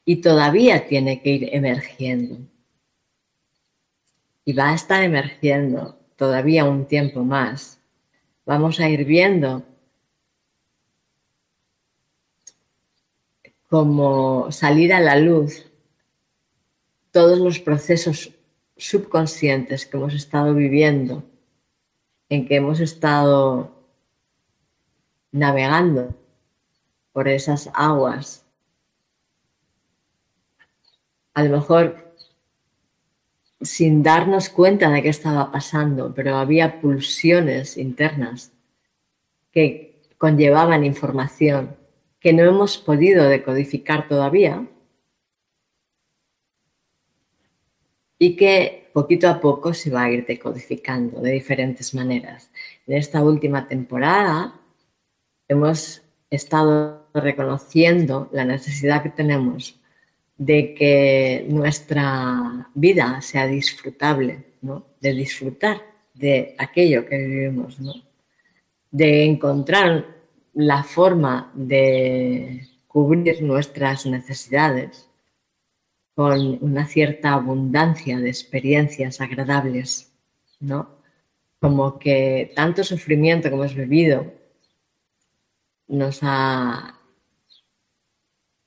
y 0.04 0.18
todavía 0.18 0.88
tiene 0.88 1.22
que 1.22 1.30
ir 1.30 1.50
emergiendo. 1.54 2.40
Y 4.46 4.54
va 4.54 4.72
a 4.72 4.76
estar 4.76 5.04
emergiendo 5.04 6.00
todavía 6.16 6.66
un 6.66 6.88
tiempo 6.88 7.24
más. 7.24 7.80
Vamos 8.48 8.80
a 8.80 8.90
ir 8.90 9.06
viendo 9.06 9.64
como 13.72 14.52
salir 14.52 14.92
a 14.92 15.00
la 15.00 15.16
luz 15.16 15.66
todos 17.12 17.40
los 17.40 17.60
procesos 17.60 18.34
subconscientes 18.76 19.86
que 19.86 19.96
hemos 19.96 20.14
estado 20.14 20.54
viviendo, 20.54 21.24
en 22.28 22.46
que 22.46 22.58
hemos 22.58 22.82
estado 22.82 23.72
navegando 25.32 26.14
por 27.14 27.30
esas 27.30 27.70
aguas. 27.74 28.46
A 31.34 31.44
lo 31.44 31.52
mejor 31.52 32.14
sin 33.62 34.04
darnos 34.04 34.50
cuenta 34.50 34.90
de 34.90 35.02
qué 35.02 35.08
estaba 35.08 35.50
pasando, 35.50 36.14
pero 36.14 36.36
había 36.36 36.82
pulsiones 36.82 37.78
internas 37.78 38.52
que 39.54 40.02
conllevaban 40.18 40.84
información 40.84 41.81
que 42.22 42.32
no 42.34 42.44
hemos 42.44 42.78
podido 42.78 43.28
decodificar 43.28 44.08
todavía 44.08 44.66
y 48.20 48.36
que 48.36 48.92
poquito 48.94 49.28
a 49.28 49.42
poco 49.42 49.74
se 49.74 49.90
va 49.90 50.04
a 50.04 50.12
ir 50.12 50.26
decodificando 50.26 51.20
de 51.20 51.32
diferentes 51.32 51.96
maneras. 51.96 52.52
En 52.86 52.98
esta 52.98 53.24
última 53.24 53.68
temporada 53.68 54.54
hemos 55.48 56.04
estado 56.30 57.08
reconociendo 57.16 58.30
la 58.32 58.46
necesidad 58.46 59.02
que 59.02 59.10
tenemos 59.10 59.80
de 60.38 60.76
que 60.76 61.48
nuestra 61.50 62.70
vida 62.76 63.20
sea 63.22 63.48
disfrutable, 63.48 64.46
¿no? 64.62 64.86
de 65.00 65.14
disfrutar 65.14 65.82
de 66.14 66.56
aquello 66.60 67.06
que 67.08 67.18
vivimos, 67.18 67.80
¿no? 67.80 67.94
de 68.92 69.26
encontrar 69.26 70.21
la 70.54 70.84
forma 70.84 71.52
de 71.56 72.68
cubrir 72.88 73.42
nuestras 73.42 74.06
necesidades 74.06 75.10
con 76.14 76.58
una 76.62 76.86
cierta 76.88 77.34
abundancia 77.34 78.20
de 78.20 78.30
experiencias 78.30 79.22
agradables, 79.22 80.12
¿no? 80.60 80.90
Como 81.60 82.00
que 82.00 82.52
tanto 82.56 82.84
sufrimiento 82.84 83.50
que 83.50 83.56
hemos 83.56 83.76
vivido 83.76 84.34
nos 85.88 86.20
ha 86.22 87.00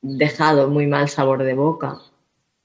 dejado 0.01 0.69
muy 0.69 0.87
mal 0.87 1.09
sabor 1.09 1.43
de 1.43 1.53
boca 1.53 1.99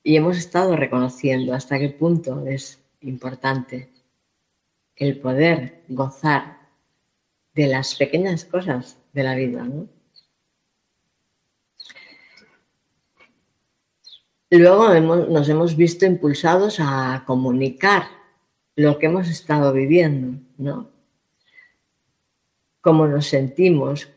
y 0.02 0.16
hemos 0.16 0.38
estado 0.38 0.76
reconociendo 0.76 1.54
hasta 1.54 1.78
qué 1.78 1.90
punto 1.90 2.46
es 2.46 2.82
importante 3.00 3.90
el 4.96 5.18
poder 5.18 5.82
gozar 5.88 6.68
de 7.54 7.66
las 7.66 7.94
pequeñas 7.94 8.44
cosas 8.44 8.99
de 9.12 9.22
la 9.22 9.34
vida. 9.34 9.66
Luego 14.50 14.88
nos 15.28 15.48
hemos 15.48 15.76
visto 15.76 16.06
impulsados 16.06 16.78
a 16.80 17.22
comunicar 17.26 18.04
lo 18.74 18.98
que 18.98 19.06
hemos 19.06 19.28
estado 19.28 19.72
viviendo, 19.72 20.40
¿no? 20.58 20.90
cómo 22.80 23.06
nos 23.06 23.26
sentimos, 23.26 24.08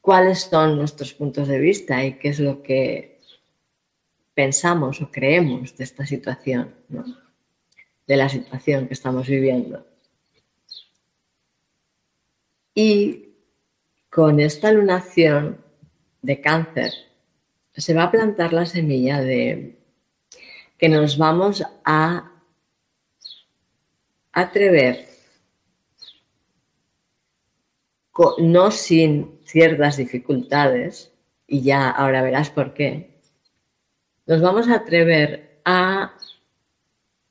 cuáles 0.00 0.42
son 0.42 0.76
nuestros 0.76 1.14
puntos 1.14 1.48
de 1.48 1.58
vista 1.58 2.04
y 2.04 2.18
qué 2.18 2.28
es 2.28 2.38
lo 2.38 2.62
que 2.62 3.20
pensamos 4.34 5.00
o 5.00 5.10
creemos 5.10 5.76
de 5.76 5.84
esta 5.84 6.06
situación, 6.06 6.74
de 8.06 8.16
la 8.16 8.28
situación 8.28 8.86
que 8.86 8.94
estamos 8.94 9.26
viviendo. 9.26 9.86
Y 12.74 13.33
con 14.14 14.38
esta 14.38 14.70
lunación 14.70 15.58
de 16.22 16.40
cáncer 16.40 16.92
se 17.72 17.94
va 17.94 18.04
a 18.04 18.10
plantar 18.12 18.52
la 18.52 18.64
semilla 18.64 19.20
de 19.20 19.76
que 20.78 20.88
nos 20.88 21.18
vamos 21.18 21.64
a 21.84 22.30
atrever, 24.30 25.08
no 28.38 28.70
sin 28.70 29.40
ciertas 29.44 29.96
dificultades, 29.96 31.12
y 31.48 31.62
ya 31.62 31.90
ahora 31.90 32.22
verás 32.22 32.50
por 32.50 32.72
qué, 32.72 33.20
nos 34.26 34.40
vamos 34.40 34.68
a 34.68 34.76
atrever 34.76 35.60
a 35.64 36.16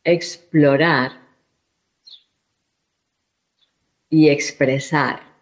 explorar 0.03 1.13
y 4.09 4.27
expresar 4.27 5.32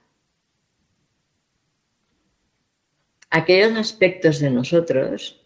aquellos 3.31 3.77
aspectos 3.77 4.39
de 4.39 4.51
nosotros 4.51 5.41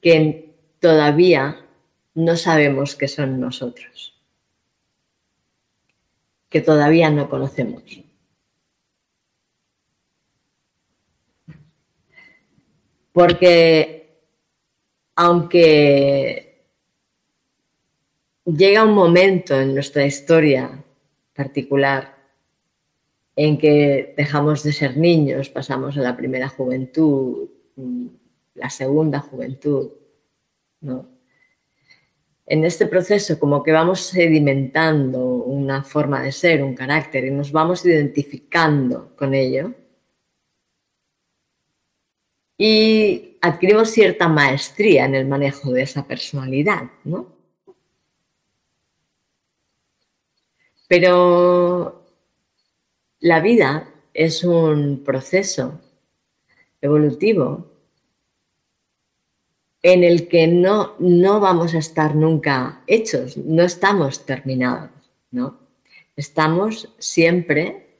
que 0.00 0.56
todavía 0.80 1.66
no 2.14 2.36
sabemos 2.36 2.96
que 2.96 3.06
son 3.06 3.38
nosotros, 3.38 4.18
que 6.48 6.60
todavía 6.60 7.10
no 7.10 7.28
conocemos. 7.28 7.82
Porque 13.12 14.18
aunque 15.14 16.64
llega 18.46 18.84
un 18.84 18.94
momento 18.94 19.60
en 19.60 19.74
nuestra 19.74 20.06
historia 20.06 20.82
particular 21.34 22.19
en 23.42 23.56
que 23.56 24.12
dejamos 24.18 24.62
de 24.62 24.70
ser 24.70 24.98
niños, 24.98 25.48
pasamos 25.48 25.96
a 25.96 26.02
la 26.02 26.14
primera 26.14 26.46
juventud, 26.50 27.48
la 28.52 28.68
segunda 28.68 29.20
juventud, 29.20 29.92
¿no? 30.82 31.08
En 32.44 32.66
este 32.66 32.86
proceso 32.86 33.40
como 33.40 33.62
que 33.62 33.72
vamos 33.72 34.00
sedimentando 34.00 35.24
una 35.24 35.82
forma 35.82 36.22
de 36.22 36.32
ser, 36.32 36.62
un 36.62 36.74
carácter 36.74 37.24
y 37.24 37.30
nos 37.30 37.50
vamos 37.50 37.86
identificando 37.86 39.16
con 39.16 39.32
ello 39.32 39.72
y 42.58 43.38
adquirimos 43.40 43.88
cierta 43.88 44.28
maestría 44.28 45.06
en 45.06 45.14
el 45.14 45.26
manejo 45.26 45.72
de 45.72 45.80
esa 45.80 46.06
personalidad, 46.06 46.90
¿no? 47.04 47.34
Pero 50.86 51.99
la 53.20 53.40
vida 53.40 53.92
es 54.14 54.44
un 54.44 55.04
proceso 55.04 55.80
evolutivo 56.80 57.70
en 59.82 60.04
el 60.04 60.28
que 60.28 60.46
no, 60.46 60.94
no 60.98 61.40
vamos 61.40 61.74
a 61.74 61.78
estar 61.78 62.14
nunca 62.14 62.82
hechos, 62.86 63.36
no 63.36 63.62
estamos 63.62 64.26
terminados, 64.26 64.90
¿no? 65.30 65.58
Estamos 66.16 66.94
siempre 66.98 67.98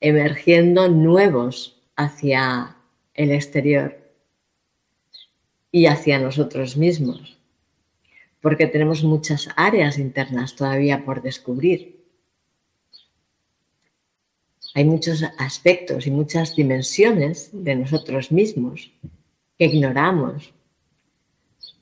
emergiendo 0.00 0.88
nuevos 0.88 1.80
hacia 1.96 2.76
el 3.14 3.30
exterior 3.30 3.98
y 5.72 5.86
hacia 5.86 6.18
nosotros 6.18 6.76
mismos, 6.76 7.38
porque 8.40 8.66
tenemos 8.66 9.02
muchas 9.02 9.48
áreas 9.56 9.98
internas 9.98 10.54
todavía 10.54 11.04
por 11.04 11.22
descubrir 11.22 11.95
hay 14.76 14.84
muchos 14.84 15.24
aspectos 15.38 16.06
y 16.06 16.10
muchas 16.10 16.54
dimensiones 16.54 17.48
de 17.50 17.76
nosotros 17.76 18.30
mismos 18.30 18.92
que 19.58 19.64
ignoramos 19.64 20.52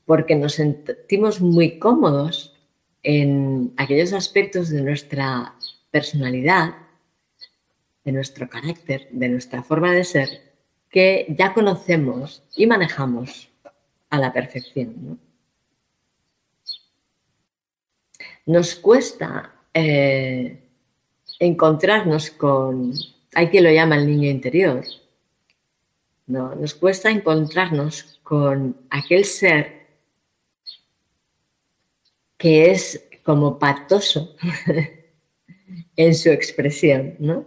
porque 0.07 0.37
nos 0.37 0.55
sentimos 0.55 1.41
muy 1.41 1.81
cómodos 1.81 2.55
en 3.03 3.75
aquellos 3.79 4.13
aspectos 4.13 4.69
de 4.69 4.83
nuestra 4.83 5.57
personalidad, 5.91 6.77
de 8.05 8.13
nuestro 8.13 8.49
carácter, 8.49 9.09
de 9.11 9.29
nuestra 9.29 9.65
forma 9.65 9.91
de 9.91 10.05
ser, 10.05 10.29
que 10.89 11.27
ya 11.37 11.53
conocemos 11.53 12.45
y 12.55 12.69
manejamos 12.69 13.51
a 14.09 14.21
la 14.21 14.33
perfección. 14.33 15.19
Nos 18.47 18.77
cuesta 18.77 19.53
eh, 19.73 20.64
encontrarnos 21.39 22.31
con, 22.31 22.93
hay 23.35 23.49
quien 23.49 23.65
lo 23.65 23.71
llama 23.71 23.97
el 23.97 24.07
niño 24.07 24.31
interior, 24.31 24.85
¿no? 26.27 26.55
Nos 26.55 26.75
cuesta 26.75 27.11
encontrarnos 27.11 28.21
con 28.23 28.77
aquel 28.91 29.25
ser 29.25 29.85
que 32.37 32.71
es 32.71 33.07
como 33.23 33.59
patoso 33.59 34.37
en 35.97 36.15
su 36.15 36.31
expresión, 36.31 37.17
¿no? 37.19 37.47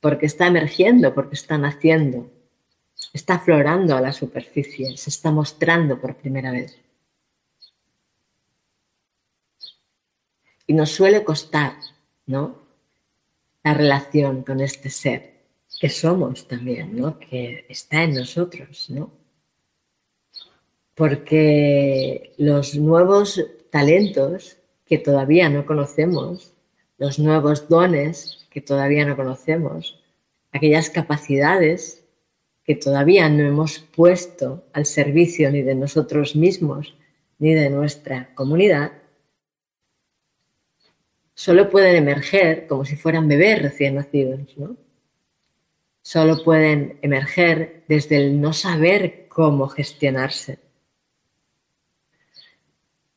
Porque 0.00 0.26
está 0.26 0.46
emergiendo, 0.46 1.14
porque 1.14 1.34
está 1.34 1.58
naciendo, 1.58 2.30
está 3.12 3.34
aflorando 3.34 3.96
a 3.96 4.00
la 4.00 4.12
superficie, 4.12 4.96
se 4.96 5.10
está 5.10 5.30
mostrando 5.30 6.00
por 6.00 6.16
primera 6.16 6.50
vez. 6.50 6.78
Y 10.66 10.72
nos 10.72 10.90
suele 10.90 11.24
costar 11.24 11.74
¿no? 12.26 12.62
La 13.62 13.74
relación 13.74 14.42
con 14.42 14.60
este 14.60 14.90
ser 14.90 15.34
que 15.80 15.88
somos 15.88 16.46
también, 16.46 16.96
¿no? 16.96 17.18
Que 17.18 17.66
está 17.68 18.02
en 18.02 18.14
nosotros, 18.14 18.90
¿no? 18.90 19.10
Porque 20.94 22.32
los 22.38 22.76
nuevos 22.76 23.44
talentos 23.70 24.58
que 24.84 24.98
todavía 24.98 25.48
no 25.48 25.66
conocemos, 25.66 26.52
los 26.98 27.18
nuevos 27.18 27.68
dones 27.68 28.46
que 28.50 28.60
todavía 28.60 29.04
no 29.04 29.16
conocemos, 29.16 30.00
aquellas 30.52 30.90
capacidades 30.90 32.04
que 32.64 32.76
todavía 32.76 33.28
no 33.28 33.42
hemos 33.42 33.78
puesto 33.78 34.64
al 34.72 34.86
servicio 34.86 35.50
ni 35.50 35.62
de 35.62 35.74
nosotros 35.74 36.36
mismos 36.36 36.94
ni 37.38 37.52
de 37.52 37.68
nuestra 37.68 38.34
comunidad, 38.34 38.92
solo 41.34 41.68
pueden 41.68 41.96
emerger 41.96 42.66
como 42.66 42.84
si 42.84 42.96
fueran 42.96 43.28
bebés 43.28 43.62
recién 43.62 43.96
nacidos, 43.96 44.40
¿no? 44.56 44.76
Solo 46.02 46.44
pueden 46.44 46.98
emerger 47.02 47.84
desde 47.88 48.16
el 48.16 48.40
no 48.40 48.52
saber 48.52 49.26
cómo 49.28 49.68
gestionarse. 49.68 50.58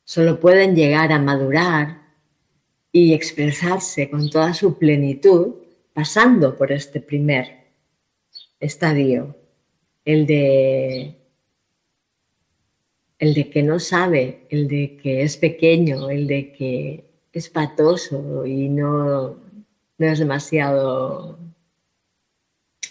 Solo 0.04 0.40
pueden 0.40 0.76
llegar 0.76 1.12
a 1.12 1.20
madurar 1.20 2.02
y 2.94 3.14
expresarse 3.14 4.10
con 4.10 4.30
toda 4.30 4.54
su 4.54 4.78
plenitud 4.78 5.56
pasando 5.94 6.56
por 6.56 6.72
este 6.72 7.02
primer 7.02 7.68
estadio, 8.60 9.36
el 10.06 10.26
de 10.26 11.16
el 13.20 13.34
de 13.34 13.50
que 13.50 13.64
no 13.64 13.80
sabe, 13.80 14.46
el 14.50 14.68
de 14.68 14.98
que 14.98 15.24
es 15.24 15.38
pequeño, 15.38 16.10
el 16.10 16.28
de 16.28 16.54
que 16.54 17.07
es 17.38 17.50
patoso 17.50 18.46
y 18.46 18.70
no, 18.70 19.38
no 19.98 20.06
es 20.06 20.20
demasiado 20.20 21.40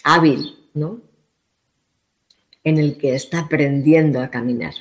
hábil, 0.03 0.69
¿no? 0.73 1.01
En 2.63 2.77
el 2.77 2.97
que 2.97 3.15
está 3.15 3.39
aprendiendo 3.39 4.21
a 4.21 4.29
caminar. 4.29 4.73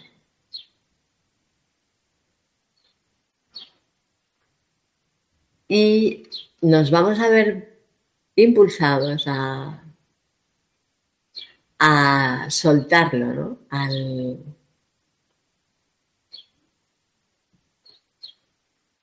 Y 5.68 6.28
nos 6.60 6.90
vamos 6.90 7.18
a 7.18 7.28
ver 7.28 7.82
impulsados 8.36 9.24
a, 9.26 9.82
a 11.78 12.46
soltarlo, 12.50 13.34
¿no? 13.34 13.58
Al, 13.70 14.55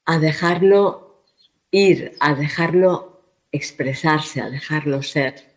a 0.05 0.19
dejarlo 0.19 1.23
ir, 1.71 2.15
a 2.19 2.33
dejarlo 2.35 3.21
expresarse, 3.51 4.41
a 4.41 4.49
dejarlo 4.49 5.01
ser. 5.03 5.53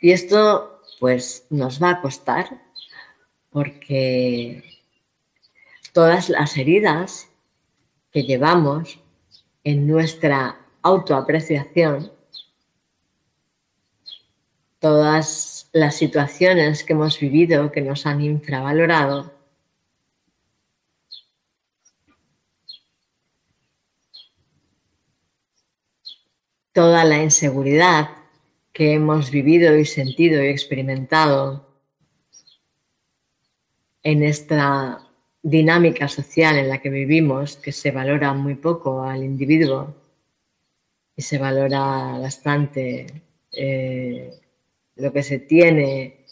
Y 0.00 0.12
esto 0.12 0.82
pues 0.98 1.46
nos 1.50 1.82
va 1.82 1.90
a 1.90 2.00
costar 2.00 2.62
porque 3.50 4.62
todas 5.92 6.28
las 6.28 6.56
heridas 6.56 7.28
que 8.12 8.24
llevamos 8.24 9.00
en 9.64 9.86
nuestra 9.86 10.60
autoapreciación, 10.82 12.12
todas 14.78 15.68
las 15.72 15.96
situaciones 15.96 16.84
que 16.84 16.92
hemos 16.92 17.18
vivido 17.18 17.72
que 17.72 17.80
nos 17.80 18.06
han 18.06 18.20
infravalorado, 18.20 19.35
toda 26.76 27.04
la 27.04 27.22
inseguridad 27.22 28.10
que 28.70 28.92
hemos 28.92 29.30
vivido 29.30 29.78
y 29.78 29.86
sentido 29.86 30.44
y 30.44 30.48
experimentado 30.48 31.66
en 34.02 34.22
esta 34.22 35.00
dinámica 35.42 36.06
social 36.06 36.58
en 36.58 36.68
la 36.68 36.82
que 36.82 36.90
vivimos, 36.90 37.56
que 37.56 37.72
se 37.72 37.92
valora 37.92 38.34
muy 38.34 38.56
poco 38.56 39.02
al 39.04 39.24
individuo 39.24 39.94
y 41.16 41.22
se 41.22 41.38
valora 41.38 42.18
bastante 42.18 43.06
eh, 43.52 44.38
lo 44.96 45.14
que 45.14 45.22
se 45.22 45.38
tiene 45.38 46.26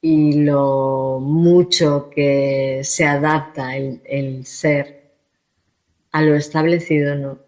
y 0.00 0.44
lo 0.44 1.18
mucho 1.20 2.08
que 2.08 2.80
se 2.84 3.04
adapta 3.04 3.76
el, 3.76 4.00
el 4.06 4.46
ser 4.46 5.12
a 6.10 6.22
lo 6.22 6.34
establecido, 6.34 7.16
¿no? 7.16 7.45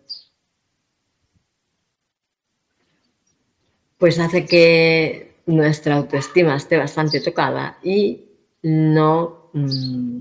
Pues 3.98 4.18
hace 4.18 4.46
que 4.46 5.42
nuestra 5.46 5.96
autoestima 5.96 6.56
esté 6.56 6.76
bastante 6.76 7.20
tocada 7.20 7.78
y 7.82 8.28
no 8.62 9.50
mm, 9.52 10.20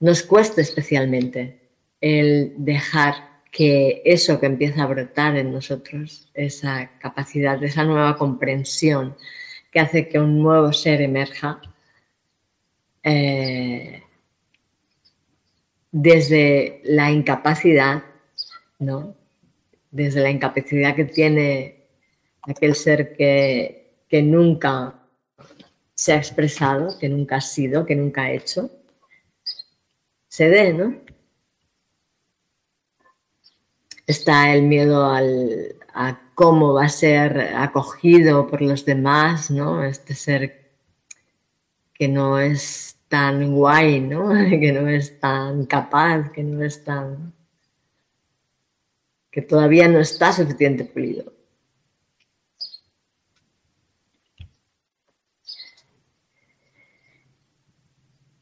nos 0.00 0.22
cuesta 0.22 0.60
especialmente 0.60 1.68
el 2.00 2.54
dejar 2.56 3.42
que 3.50 4.02
eso 4.04 4.38
que 4.38 4.46
empieza 4.46 4.82
a 4.82 4.86
brotar 4.86 5.36
en 5.36 5.52
nosotros, 5.52 6.30
esa 6.34 6.98
capacidad, 6.98 7.62
esa 7.62 7.84
nueva 7.84 8.16
comprensión 8.16 9.16
que 9.70 9.80
hace 9.80 10.08
que 10.08 10.18
un 10.18 10.42
nuevo 10.42 10.72
ser 10.72 11.02
emerja, 11.02 11.60
eh, 13.02 14.02
desde 15.92 16.80
la 16.84 17.10
incapacidad, 17.10 18.04
¿no? 18.78 19.16
Desde 19.90 20.20
la 20.20 20.30
incapacidad 20.30 20.94
que 20.94 21.04
tiene 21.04 21.86
aquel 22.42 22.74
ser 22.74 23.16
que, 23.16 24.04
que 24.08 24.22
nunca 24.22 24.94
se 25.94 26.12
ha 26.12 26.16
expresado, 26.16 26.98
que 26.98 27.08
nunca 27.08 27.36
ha 27.36 27.40
sido, 27.40 27.84
que 27.84 27.96
nunca 27.96 28.22
ha 28.22 28.32
hecho, 28.32 28.70
se 30.28 30.48
dé, 30.48 30.72
¿no? 30.72 30.96
Está 34.06 34.54
el 34.54 34.62
miedo 34.62 35.04
a 35.04 36.20
cómo 36.34 36.72
va 36.72 36.84
a 36.84 36.88
ser 36.88 37.54
acogido 37.54 38.46
por 38.46 38.62
los 38.62 38.86
demás, 38.86 39.50
¿no? 39.50 39.84
Este 39.84 40.14
ser 40.14 40.70
que 41.92 42.08
no 42.08 42.38
es 42.38 42.96
tan 43.08 43.52
guay, 43.52 44.00
¿no? 44.00 44.30
Que 44.48 44.72
no 44.72 44.88
es 44.88 45.20
tan 45.20 45.66
capaz, 45.66 46.32
que 46.32 46.42
no 46.42 46.64
es 46.64 46.82
tan... 46.82 47.34
que 49.30 49.42
todavía 49.42 49.88
no 49.88 50.00
está 50.00 50.32
suficiente 50.32 50.84
pulido. 50.84 51.32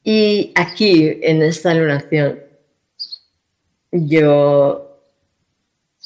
Y 0.02 0.52
aquí, 0.54 1.18
en 1.22 1.42
esta 1.42 1.74
lunación, 1.74 2.42
yo 3.92 5.02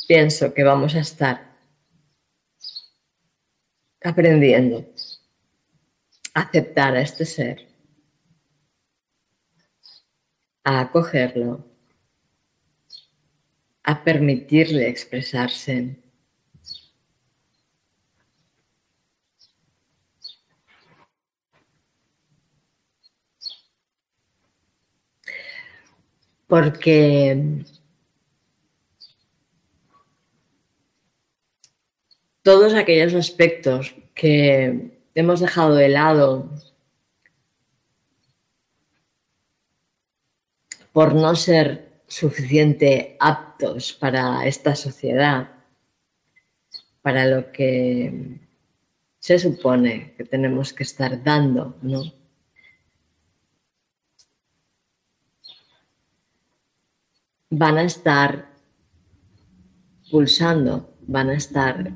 pienso 0.08 0.52
que 0.52 0.64
vamos 0.64 0.96
a 0.96 1.00
estar 1.00 1.56
aprendiendo 4.02 4.84
a 6.34 6.40
aceptar 6.40 6.96
a 6.96 7.00
este 7.00 7.24
ser, 7.24 7.68
a 10.64 10.80
acogerlo, 10.80 11.71
a 13.84 14.04
permitirle 14.04 14.88
expresarse. 14.88 15.96
Porque 26.46 27.64
todos 32.42 32.74
aquellos 32.74 33.14
aspectos 33.14 33.94
que 34.14 35.00
hemos 35.14 35.40
dejado 35.40 35.74
de 35.74 35.88
lado 35.88 36.50
por 40.92 41.14
no 41.14 41.34
ser 41.36 41.91
suficiente 42.12 43.16
aptos 43.18 43.94
para 43.94 44.44
esta 44.46 44.76
sociedad, 44.76 45.48
para 47.00 47.24
lo 47.24 47.50
que 47.50 48.38
se 49.18 49.38
supone 49.38 50.12
que 50.14 50.24
tenemos 50.24 50.74
que 50.74 50.82
estar 50.82 51.22
dando, 51.22 51.78
¿no? 51.80 52.02
van 57.48 57.78
a 57.78 57.82
estar 57.84 58.48
pulsando, 60.10 60.94
van 61.00 61.30
a 61.30 61.34
estar 61.34 61.92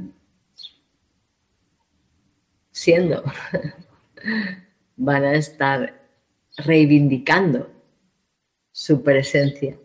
siendo, 2.70 3.22
van 4.96 5.24
a 5.24 5.34
estar 5.34 6.08
reivindicando 6.56 7.70
su 8.72 9.02
presencia 9.02 9.78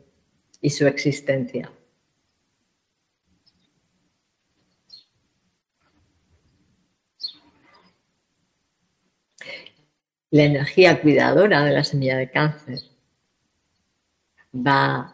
y 0.61 0.69
su 0.69 0.85
existencia. 0.87 1.71
La 10.29 10.43
energía 10.43 11.01
cuidadora 11.01 11.63
de 11.65 11.71
la 11.73 11.83
semilla 11.83 12.15
de 12.17 12.31
cáncer 12.31 12.79
va 14.53 15.13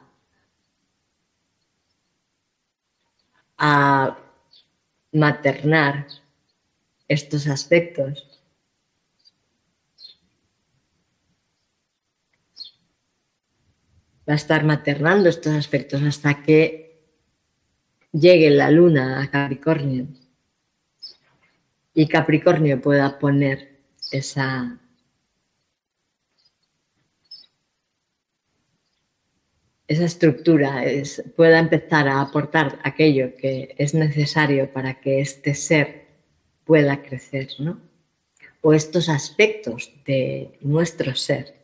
a 3.58 4.18
maternar 5.12 6.08
estos 7.08 7.48
aspectos. 7.48 8.37
Va 14.28 14.34
a 14.34 14.36
estar 14.36 14.66
maternando 14.66 15.30
estos 15.30 15.54
aspectos 15.54 16.02
hasta 16.02 16.44
que 16.44 17.02
llegue 18.12 18.50
la 18.50 18.72
luna 18.72 19.22
a 19.22 19.30
Capricornio 19.30 20.08
y 21.94 22.08
Capricornio 22.08 22.80
pueda 22.80 23.18
poner 23.18 23.80
esa 24.12 24.80
esa 29.88 30.06
estructura 30.06 30.86
es, 30.86 31.24
pueda 31.36 31.60
empezar 31.60 32.08
a 32.08 32.22
aportar 32.22 32.78
aquello 32.84 33.36
que 33.36 33.74
es 33.78 33.94
necesario 33.94 34.72
para 34.72 35.00
que 35.00 35.22
este 35.22 35.56
ser 35.56 36.08
pueda 36.66 37.02
crecer, 37.02 37.50
¿no? 37.58 37.82
O 38.62 38.74
estos 38.74 39.08
aspectos 39.10 39.92
de 40.06 40.52
nuestro 40.62 41.16
ser 41.16 41.56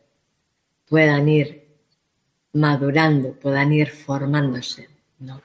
puedan 0.88 1.28
ir 1.28 1.63
madurando, 2.54 3.32
puedan 3.32 3.72
ir 3.72 3.90
formándose, 3.90 4.88
¿no? 5.18 5.42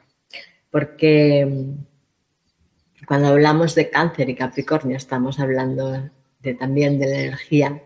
Porque 0.72 1.46
mm, 1.46 3.06
cuando 3.06 3.30
hablamos 3.30 3.76
de 3.76 3.90
cáncer 3.90 4.30
y 4.30 4.36
Capricornio 4.36 4.96
estamos 4.96 5.40
hablando 5.40 6.12
de, 6.40 6.54
también 6.54 7.00
de 7.00 7.08
la 7.08 7.20
energía 7.20 7.84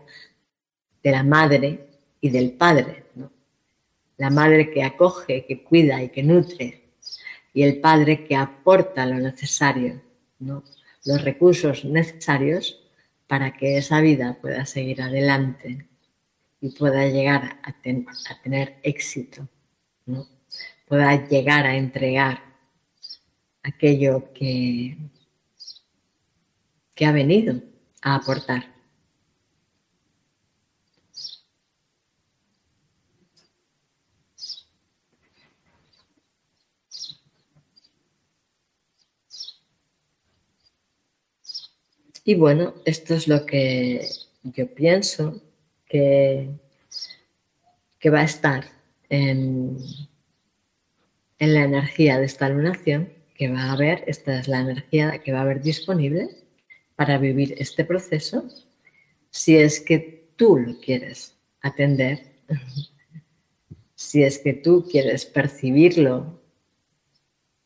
de 1.02 1.10
la 1.10 1.22
madre 1.22 1.88
y 2.20 2.30
del 2.30 2.52
padre, 2.52 3.06
¿no? 3.14 3.32
la 4.16 4.30
madre 4.30 4.70
que 4.70 4.84
acoge, 4.84 5.44
que 5.46 5.64
cuida 5.64 6.02
y 6.02 6.10
que 6.10 6.22
nutre, 6.22 6.92
y 7.52 7.62
el 7.62 7.80
padre 7.80 8.24
que 8.24 8.36
aporta 8.36 9.06
lo 9.06 9.16
necesario, 9.16 10.02
los 10.38 11.22
recursos 11.22 11.84
necesarios 11.84 12.82
para 13.26 13.54
que 13.56 13.78
esa 13.78 14.00
vida 14.00 14.38
pueda 14.40 14.66
seguir 14.66 15.02
adelante 15.02 15.88
y 16.64 16.70
pueda 16.70 17.06
llegar 17.06 17.60
a, 17.62 17.72
ten, 17.82 18.06
a 18.30 18.40
tener 18.40 18.78
éxito, 18.82 19.46
¿no? 20.06 20.26
pueda 20.86 21.28
llegar 21.28 21.66
a 21.66 21.76
entregar 21.76 22.42
aquello 23.62 24.32
que, 24.32 24.96
que 26.94 27.04
ha 27.04 27.12
venido 27.12 27.60
a 28.00 28.14
aportar. 28.14 28.72
Y 42.24 42.36
bueno, 42.36 42.72
esto 42.86 43.12
es 43.12 43.28
lo 43.28 43.44
que 43.44 44.08
yo 44.44 44.74
pienso 44.74 45.42
que, 45.86 46.50
que 47.98 48.10
va 48.10 48.20
a 48.20 48.24
estar 48.24 48.64
en, 49.08 49.76
en 51.38 51.54
la 51.54 51.64
energía 51.64 52.18
de 52.18 52.26
esta 52.26 52.48
lunación, 52.48 53.12
que 53.34 53.50
va 53.50 53.62
a 53.64 53.72
haber, 53.72 54.04
esta 54.06 54.38
es 54.38 54.48
la 54.48 54.60
energía 54.60 55.18
que 55.18 55.32
va 55.32 55.38
a 55.38 55.42
haber 55.42 55.62
disponible 55.62 56.30
para 56.96 57.18
vivir 57.18 57.54
este 57.58 57.84
proceso, 57.84 58.48
si 59.30 59.56
es 59.56 59.80
que 59.80 60.30
tú 60.36 60.56
lo 60.56 60.78
quieres 60.80 61.36
atender, 61.60 62.36
si 63.94 64.22
es 64.22 64.38
que 64.38 64.52
tú 64.52 64.86
quieres 64.90 65.26
percibirlo 65.26 66.40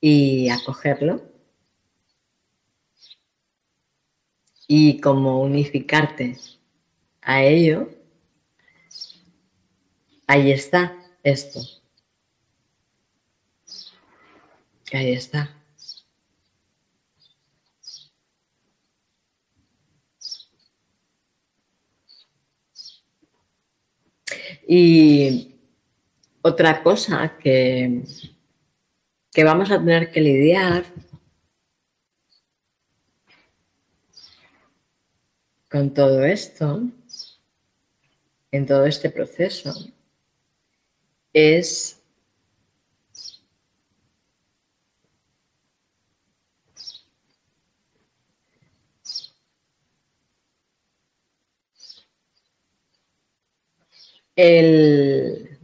y 0.00 0.48
acogerlo, 0.48 1.22
y 4.66 5.00
como 5.00 5.42
unificarte 5.42 6.36
a 7.22 7.42
ello, 7.42 7.88
ahí 10.28 10.52
está 10.52 10.96
esto. 11.24 11.60
Ahí 14.92 15.12
está. 15.12 15.54
Y 24.66 25.56
otra 26.42 26.82
cosa 26.82 27.38
que, 27.38 28.02
que 29.32 29.44
vamos 29.44 29.70
a 29.70 29.78
tener 29.78 30.10
que 30.10 30.20
lidiar 30.20 30.84
con 35.70 35.94
todo 35.94 36.22
esto, 36.24 36.82
en 38.50 38.66
todo 38.66 38.84
este 38.84 39.10
proceso, 39.10 39.72
es 41.32 42.00
el, 54.36 55.58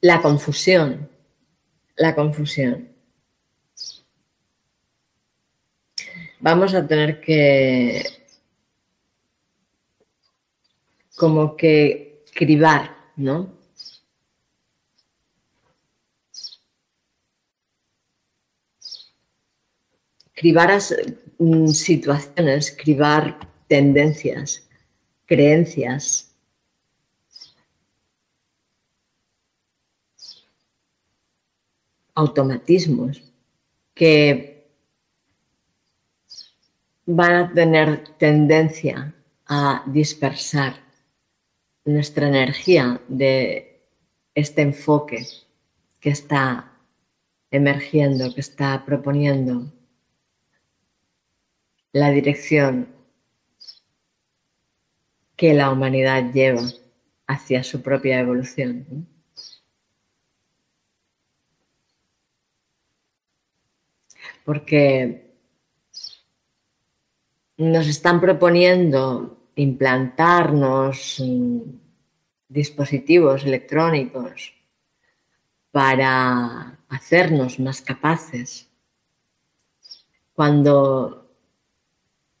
la 0.00 0.20
confusión, 0.20 1.08
la 1.96 2.14
confusión. 2.14 2.94
vamos 6.44 6.74
a 6.74 6.86
tener 6.86 7.22
que 7.22 8.04
como 11.16 11.56
que 11.56 12.03
cribar, 12.34 12.96
¿no? 13.16 13.52
Cribar 20.34 20.76
mm, 21.38 21.68
situaciones, 21.68 22.76
cribar 22.76 23.38
tendencias, 23.68 24.68
creencias. 25.26 26.30
automatismos 32.16 33.20
que 33.92 34.70
van 37.06 37.34
a 37.34 37.52
tener 37.52 38.08
tendencia 38.16 39.12
a 39.46 39.82
dispersar 39.86 40.83
nuestra 41.84 42.28
energía 42.28 43.00
de 43.08 43.82
este 44.34 44.62
enfoque 44.62 45.26
que 46.00 46.10
está 46.10 46.72
emergiendo, 47.50 48.34
que 48.34 48.40
está 48.40 48.84
proponiendo 48.84 49.72
la 51.92 52.10
dirección 52.10 52.88
que 55.36 55.54
la 55.54 55.70
humanidad 55.70 56.32
lleva 56.32 56.62
hacia 57.26 57.62
su 57.62 57.82
propia 57.82 58.18
evolución. 58.18 59.08
Porque 64.44 65.32
nos 67.56 67.86
están 67.86 68.20
proponiendo 68.20 69.43
implantarnos 69.56 71.22
dispositivos 72.48 73.44
electrónicos 73.44 74.54
para 75.70 76.78
hacernos 76.88 77.58
más 77.58 77.80
capaces 77.80 78.68
cuando 80.34 81.30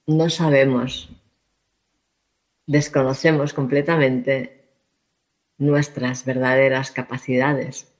no 0.06 0.28
sabemos, 0.28 1.08
desconocemos 2.66 3.54
completamente 3.54 4.64
nuestras 5.58 6.24
verdaderas 6.24 6.90
capacidades. 6.90 7.92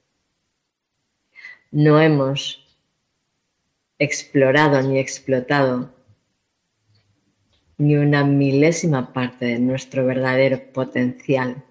No 1.70 2.00
hemos 2.00 2.66
explorado 4.00 4.82
ni 4.82 4.98
explotado 4.98 5.93
ni 7.78 7.96
una 7.96 8.24
milésima 8.24 9.12
parte 9.12 9.46
de 9.46 9.58
nuestro 9.58 10.06
verdadero 10.06 10.72
potencial. 10.72 11.64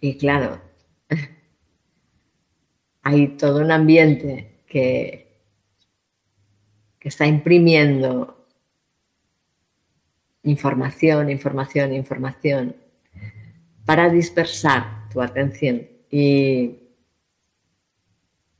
Y 0.00 0.16
claro, 0.16 0.60
hay 3.02 3.28
todo 3.36 3.60
un 3.60 3.72
ambiente 3.72 4.62
que, 4.66 5.42
que 7.00 7.08
está 7.08 7.26
imprimiendo 7.26 8.46
información, 10.44 11.30
información, 11.30 11.92
información 11.92 12.76
para 13.84 14.08
dispersar 14.08 15.08
tu 15.10 15.20
atención 15.20 15.88
y, 16.10 16.78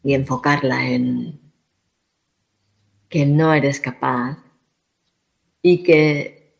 y 0.02 0.14
enfocarla 0.14 0.88
en, 0.88 1.47
que 3.08 3.26
no 3.26 3.54
eres 3.54 3.80
capaz 3.80 4.38
y 5.62 5.82
que 5.82 6.54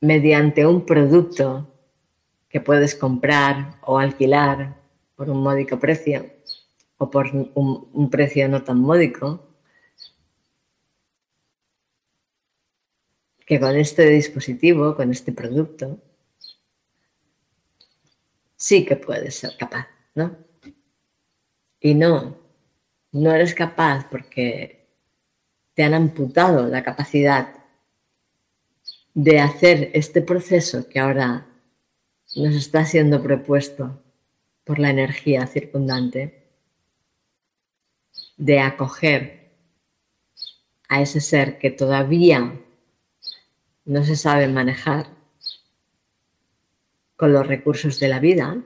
mediante 0.00 0.66
un 0.66 0.86
producto 0.86 1.70
que 2.48 2.60
puedes 2.60 2.94
comprar 2.94 3.78
o 3.82 3.98
alquilar 3.98 4.80
por 5.14 5.30
un 5.30 5.42
módico 5.42 5.78
precio 5.78 6.26
o 6.96 7.10
por 7.10 7.26
un, 7.34 8.10
precio 8.10 8.48
no 8.48 8.62
tan 8.62 8.78
módico, 8.78 9.48
que 13.46 13.58
con 13.58 13.76
este 13.76 14.06
dispositivo, 14.10 14.94
con 14.94 15.10
este 15.10 15.32
producto, 15.32 15.98
sí 18.54 18.84
que 18.84 18.96
puedes 18.96 19.36
ser 19.36 19.56
capaz, 19.56 19.88
¿no? 20.14 20.36
Y 21.80 21.94
no, 21.94 22.36
no 23.12 23.32
eres 23.32 23.54
capaz 23.54 24.06
porque 24.10 24.79
han 25.82 25.94
amputado 25.94 26.66
la 26.68 26.82
capacidad 26.82 27.54
de 29.14 29.40
hacer 29.40 29.90
este 29.94 30.22
proceso 30.22 30.88
que 30.88 31.00
ahora 31.00 31.46
nos 32.36 32.54
está 32.54 32.84
siendo 32.84 33.22
propuesto 33.22 34.02
por 34.64 34.78
la 34.78 34.90
energía 34.90 35.46
circundante, 35.46 36.48
de 38.36 38.60
acoger 38.60 39.50
a 40.88 41.02
ese 41.02 41.20
ser 41.20 41.58
que 41.58 41.70
todavía 41.70 42.60
no 43.84 44.04
se 44.04 44.16
sabe 44.16 44.48
manejar 44.48 45.08
con 47.16 47.32
los 47.32 47.46
recursos 47.46 48.00
de 48.00 48.08
la 48.08 48.18
vida 48.18 48.62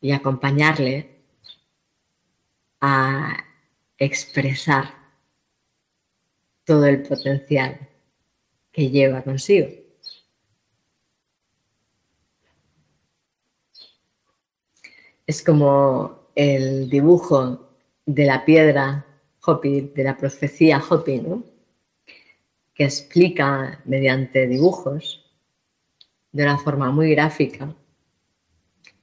y 0.00 0.12
acompañarle 0.12 1.24
a 2.80 3.43
expresar 3.98 4.94
todo 6.64 6.86
el 6.86 7.02
potencial 7.02 7.88
que 8.72 8.90
lleva 8.90 9.22
consigo. 9.22 9.68
Es 15.26 15.42
como 15.42 16.28
el 16.34 16.90
dibujo 16.90 17.70
de 18.04 18.26
la 18.26 18.44
piedra 18.44 19.06
Hopi, 19.46 19.92
de 19.94 20.04
la 20.04 20.16
profecía 20.16 20.82
Hopi, 20.86 21.22
que 22.74 22.84
explica 22.84 23.80
mediante 23.84 24.46
dibujos 24.46 25.24
de 26.32 26.42
una 26.42 26.58
forma 26.58 26.90
muy 26.90 27.10
gráfica 27.14 27.74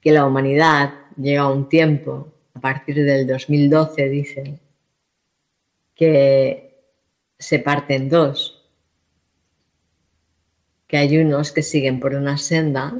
que 0.00 0.12
la 0.12 0.26
humanidad 0.26 1.06
llega 1.16 1.42
a 1.42 1.48
un 1.48 1.68
tiempo 1.68 2.32
a 2.54 2.60
partir 2.60 2.96
del 2.96 3.26
2012 3.26 4.08
dicen 4.08 4.60
que 6.02 6.82
se 7.38 7.60
parte 7.60 7.94
en 7.94 8.08
dos, 8.08 8.68
que 10.88 10.96
hay 10.96 11.16
unos 11.16 11.52
que 11.52 11.62
siguen 11.62 12.00
por 12.00 12.16
una 12.16 12.38
senda 12.38 12.92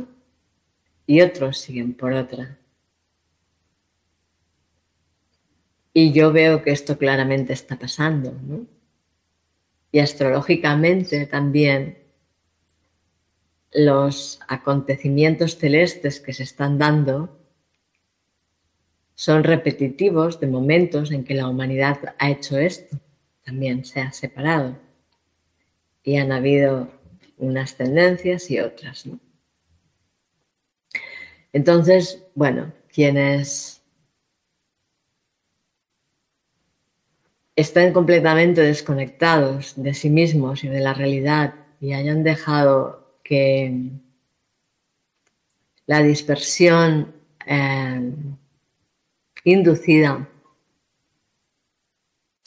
y 1.04 1.20
otros 1.20 1.58
siguen 1.58 1.94
por 1.94 2.12
otra. 2.12 2.60
Y 5.92 6.12
yo 6.12 6.30
veo 6.30 6.62
que 6.62 6.70
esto 6.70 6.96
claramente 6.96 7.52
está 7.52 7.76
pasando, 7.76 8.30
¿no? 8.40 8.66
Y 9.90 9.98
astrológicamente 9.98 11.26
también 11.26 11.98
los 13.72 14.38
acontecimientos 14.46 15.58
celestes 15.58 16.20
que 16.20 16.32
se 16.32 16.44
están 16.44 16.78
dando 16.78 17.41
son 19.14 19.44
repetitivos 19.44 20.40
de 20.40 20.46
momentos 20.46 21.10
en 21.10 21.24
que 21.24 21.34
la 21.34 21.48
humanidad 21.48 22.14
ha 22.18 22.30
hecho 22.30 22.58
esto, 22.58 22.98
también 23.44 23.84
se 23.84 24.00
ha 24.00 24.12
separado 24.12 24.78
y 26.02 26.16
han 26.16 26.32
habido 26.32 26.88
unas 27.38 27.76
tendencias 27.76 28.50
y 28.50 28.60
otras. 28.60 29.06
¿no? 29.06 29.18
Entonces, 31.52 32.24
bueno, 32.34 32.72
quienes 32.92 33.82
estén 37.54 37.92
completamente 37.92 38.62
desconectados 38.62 39.74
de 39.76 39.94
sí 39.94 40.08
mismos 40.08 40.64
y 40.64 40.68
de 40.68 40.80
la 40.80 40.94
realidad 40.94 41.54
y 41.80 41.92
hayan 41.92 42.22
dejado 42.22 43.18
que 43.22 43.90
la 45.86 46.02
dispersión 46.02 47.14
eh, 47.46 48.12
inducida 49.44 50.28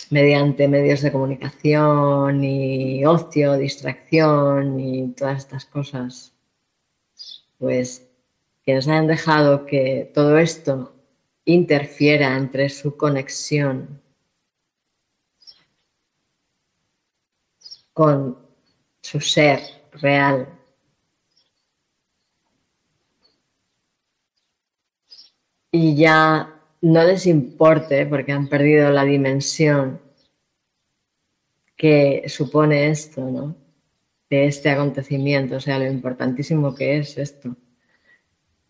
mediante 0.09 0.67
medios 0.67 1.01
de 1.01 1.11
comunicación 1.11 2.43
y 2.43 3.05
ocio, 3.05 3.53
distracción 3.57 4.79
y 4.79 5.09
todas 5.13 5.39
estas 5.39 5.65
cosas, 5.65 6.33
pues 7.57 8.07
quienes 8.63 8.87
hayan 8.87 9.07
dejado 9.07 9.65
que 9.65 10.11
todo 10.13 10.37
esto 10.37 10.95
interfiera 11.45 12.35
entre 12.37 12.69
su 12.69 12.97
conexión 12.97 14.01
con 17.93 18.37
su 19.01 19.21
ser 19.21 19.61
real. 19.93 20.49
Y 25.71 25.95
ya 25.95 26.54
no 26.85 27.03
les 27.03 27.25
importe 27.25 28.05
porque 28.05 28.31
han 28.31 28.47
perdido 28.47 28.91
la 28.91 29.03
dimensión 29.03 29.99
que 31.75 32.25
supone 32.27 32.89
esto, 32.91 33.21
¿no? 33.21 33.55
De 34.29 34.45
este 34.45 34.69
acontecimiento, 34.69 35.55
o 35.55 35.59
sea, 35.59 35.79
lo 35.79 35.87
importantísimo 35.87 36.75
que 36.75 36.99
es 36.99 37.17
esto 37.17 37.57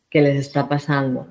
que 0.10 0.22
les 0.22 0.38
está 0.38 0.70
pasando, 0.70 1.28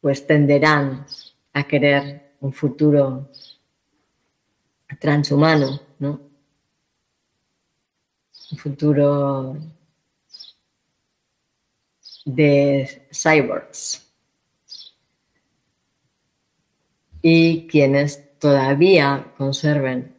pues 0.00 0.26
tenderán 0.26 1.06
a 1.52 1.62
querer 1.62 2.32
un 2.40 2.52
futuro 2.52 3.30
transhumano, 4.98 5.80
¿no? 6.00 6.20
Un 8.50 8.58
futuro 8.58 9.56
de 12.24 13.06
cyborgs. 13.12 14.01
Y 17.22 17.68
quienes 17.68 18.38
todavía 18.38 19.32
conserven 19.38 20.16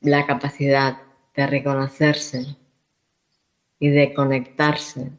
la 0.00 0.26
capacidad 0.26 1.00
de 1.34 1.46
reconocerse 1.46 2.56
y 3.78 3.88
de 3.88 4.12
conectarse 4.12 5.12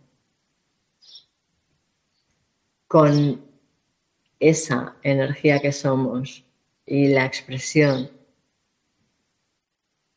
con 2.88 3.46
esa 4.40 4.96
energía 5.02 5.60
que 5.60 5.72
somos 5.72 6.44
y 6.86 7.08
la 7.08 7.26
expresión 7.26 8.12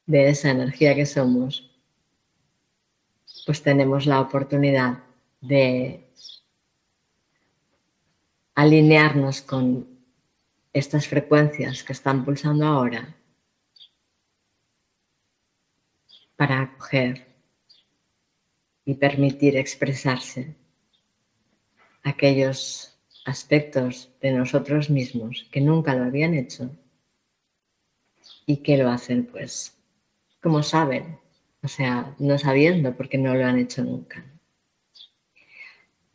de 0.06 0.30
esa 0.30 0.50
energía 0.50 0.94
que 0.94 1.06
somos, 1.06 1.70
pues 3.46 3.62
tenemos 3.62 4.06
la 4.06 4.20
oportunidad 4.20 5.04
de 5.40 6.07
alinearnos 8.58 9.40
con 9.40 9.86
estas 10.72 11.06
frecuencias 11.06 11.84
que 11.84 11.92
están 11.92 12.24
pulsando 12.24 12.66
ahora 12.66 13.14
para 16.34 16.62
acoger 16.62 17.28
y 18.84 18.94
permitir 18.94 19.56
expresarse 19.56 20.56
aquellos 22.02 22.98
aspectos 23.24 24.10
de 24.20 24.32
nosotros 24.32 24.90
mismos 24.90 25.46
que 25.52 25.60
nunca 25.60 25.94
lo 25.94 26.02
habían 26.02 26.34
hecho 26.34 26.76
y 28.44 28.56
que 28.56 28.76
lo 28.76 28.90
hacen 28.90 29.24
pues 29.26 29.76
como 30.42 30.64
saben, 30.64 31.20
o 31.62 31.68
sea, 31.68 32.12
no 32.18 32.36
sabiendo 32.38 32.96
porque 32.96 33.18
no 33.18 33.36
lo 33.36 33.46
han 33.46 33.60
hecho 33.60 33.84
nunca. 33.84 34.27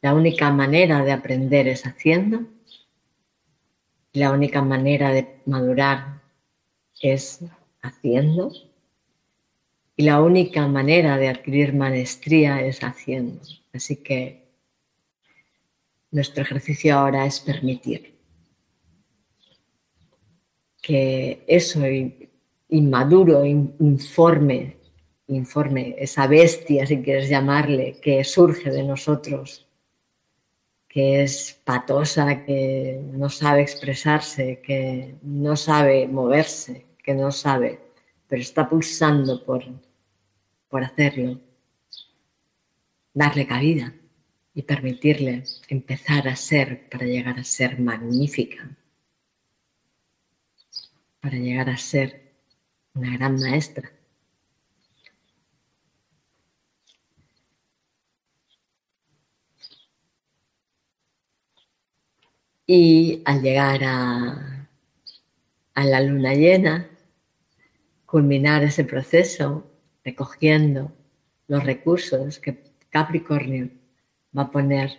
La 0.04 0.14
única 0.14 0.52
manera 0.52 1.02
de 1.06 1.14
aprender 1.14 1.66
es 1.70 1.86
haciendo. 1.86 2.42
La 4.12 4.32
única 4.32 4.62
manera 4.62 5.14
de 5.14 5.40
madurar 5.46 6.22
es 7.00 7.40
haciendo. 7.82 8.52
Y 9.96 10.04
la 10.04 10.22
única 10.22 10.68
manera 10.68 11.18
de 11.18 11.30
adquirir 11.30 11.74
maestría 11.74 12.62
es 12.66 12.84
haciendo. 12.84 13.40
Así 13.72 13.96
que 14.04 14.50
nuestro 16.12 16.44
ejercicio 16.44 16.98
ahora 16.98 17.26
es 17.26 17.40
permitir 17.40 18.14
que 20.82 21.46
eso 21.48 21.80
inmaduro, 22.68 23.46
informe, 23.46 24.76
informe, 25.28 25.96
esa 25.98 26.28
bestia, 26.28 26.86
si 26.86 27.02
quieres 27.02 27.30
llamarle, 27.30 28.02
que 28.02 28.22
surge 28.26 28.70
de 28.70 28.84
nosotros, 28.84 29.66
que 30.94 31.24
es 31.24 31.60
patosa, 31.64 32.46
que 32.46 33.02
no 33.14 33.28
sabe 33.28 33.64
expresarse, 33.64 34.62
que 34.62 35.16
no 35.24 35.56
sabe 35.56 36.08
moverse, 36.08 36.86
que 37.04 37.16
no 37.16 37.32
sabe, 37.32 37.80
pero 38.28 38.44
está 38.44 38.70
pulsando 38.70 39.44
por, 39.44 39.64
por 40.70 40.84
hacerlo. 40.84 41.42
Darle 43.12 43.48
cabida 43.48 43.96
y 44.54 44.62
permitirle 44.62 45.44
empezar 45.68 46.28
a 46.28 46.36
ser 46.36 46.88
para 46.92 47.08
llegar 47.08 47.40
a 47.40 47.44
ser 47.44 47.80
magnífica, 47.80 48.78
para 51.20 51.38
llegar 51.38 51.72
a 51.72 51.78
ser 51.78 52.36
una 52.94 53.18
gran 53.18 53.40
maestra. 53.40 53.93
Y 62.66 63.22
al 63.26 63.42
llegar 63.42 63.82
a, 63.84 64.68
la 65.76 66.02
luna 66.02 66.34
llena, 66.34 66.90
culminar 68.06 68.64
ese 68.64 68.86
proceso 68.86 69.70
recogiendo 70.04 70.92
los 71.48 71.64
recursos 71.64 72.40
que 72.40 72.64
Capricornio 72.90 73.70
va 74.38 74.44
a 74.44 74.52
poner 74.52 74.98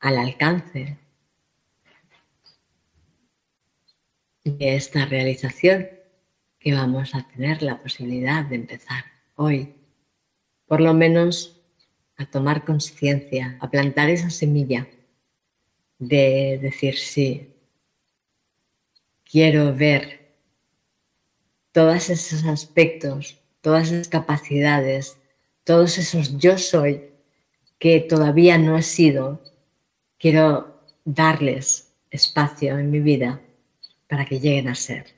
al 0.00 0.18
alcance 0.18 0.98
de 4.44 4.76
esta 4.76 5.06
realización 5.06 5.88
que 6.58 6.74
vamos 6.74 7.14
a 7.14 7.26
tener 7.28 7.62
la 7.62 7.80
posibilidad 7.80 8.44
de 8.44 8.56
empezar 8.56 9.04
hoy, 9.36 9.74
por 10.66 10.80
lo 10.80 10.92
menos 10.92 11.60
a 12.16 12.26
tomar 12.26 12.64
conciencia, 12.64 13.56
a 13.60 13.70
plantar 13.70 14.10
esa 14.10 14.30
semilla 14.30 14.86
de 15.98 16.58
decir 16.60 16.96
sí, 16.98 17.54
quiero 19.24 19.74
ver 19.74 20.34
todos 21.72 22.10
esos 22.10 22.44
aspectos, 22.44 23.38
todas 23.60 23.90
esas 23.90 24.08
capacidades, 24.08 25.18
todos 25.64 25.98
esos 25.98 26.38
yo 26.38 26.58
soy 26.58 27.10
que 27.78 28.00
todavía 28.00 28.58
no 28.58 28.78
he 28.78 28.82
sido, 28.82 29.42
quiero 30.18 30.80
darles 31.04 31.92
espacio 32.10 32.78
en 32.78 32.90
mi 32.90 33.00
vida 33.00 33.40
para 34.08 34.24
que 34.24 34.40
lleguen 34.40 34.68
a 34.68 34.74
ser. 34.74 35.14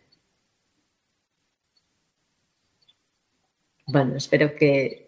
Bueno, 3.86 4.16
espero 4.16 4.54
que 4.54 5.07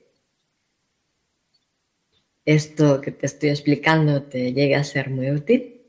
esto 2.44 3.00
que 3.00 3.12
te 3.12 3.26
estoy 3.26 3.50
explicando 3.50 4.22
te 4.22 4.52
llegue 4.52 4.74
a 4.76 4.84
ser 4.84 5.10
muy 5.10 5.30
útil. 5.30 5.82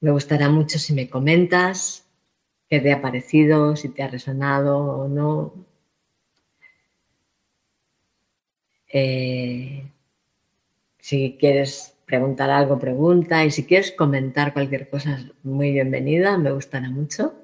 Me 0.00 0.10
gustará 0.10 0.48
mucho 0.48 0.78
si 0.78 0.92
me 0.94 1.08
comentas 1.10 2.06
qué 2.68 2.80
te 2.80 2.92
ha 2.92 3.02
parecido, 3.02 3.76
si 3.76 3.88
te 3.88 4.02
ha 4.02 4.08
resonado 4.08 4.78
o 4.78 5.08
no. 5.08 5.54
Eh, 8.90 9.90
si 10.98 11.36
quieres 11.38 11.96
preguntar 12.06 12.50
algo, 12.50 12.78
pregunta. 12.78 13.44
Y 13.44 13.50
si 13.50 13.66
quieres 13.66 13.92
comentar 13.92 14.52
cualquier 14.52 14.88
cosa, 14.88 15.18
muy 15.42 15.72
bienvenida. 15.72 16.38
Me 16.38 16.52
gustará 16.52 16.90
mucho 16.90 17.34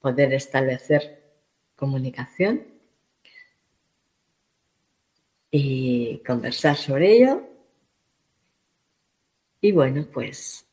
poder 0.00 0.32
establecer 0.34 1.22
comunicación 1.76 2.75
y 5.58 6.22
conversar 6.26 6.76
sobre 6.76 7.16
ello. 7.16 7.42
Y 9.62 9.72
bueno, 9.72 10.06
pues 10.12 10.66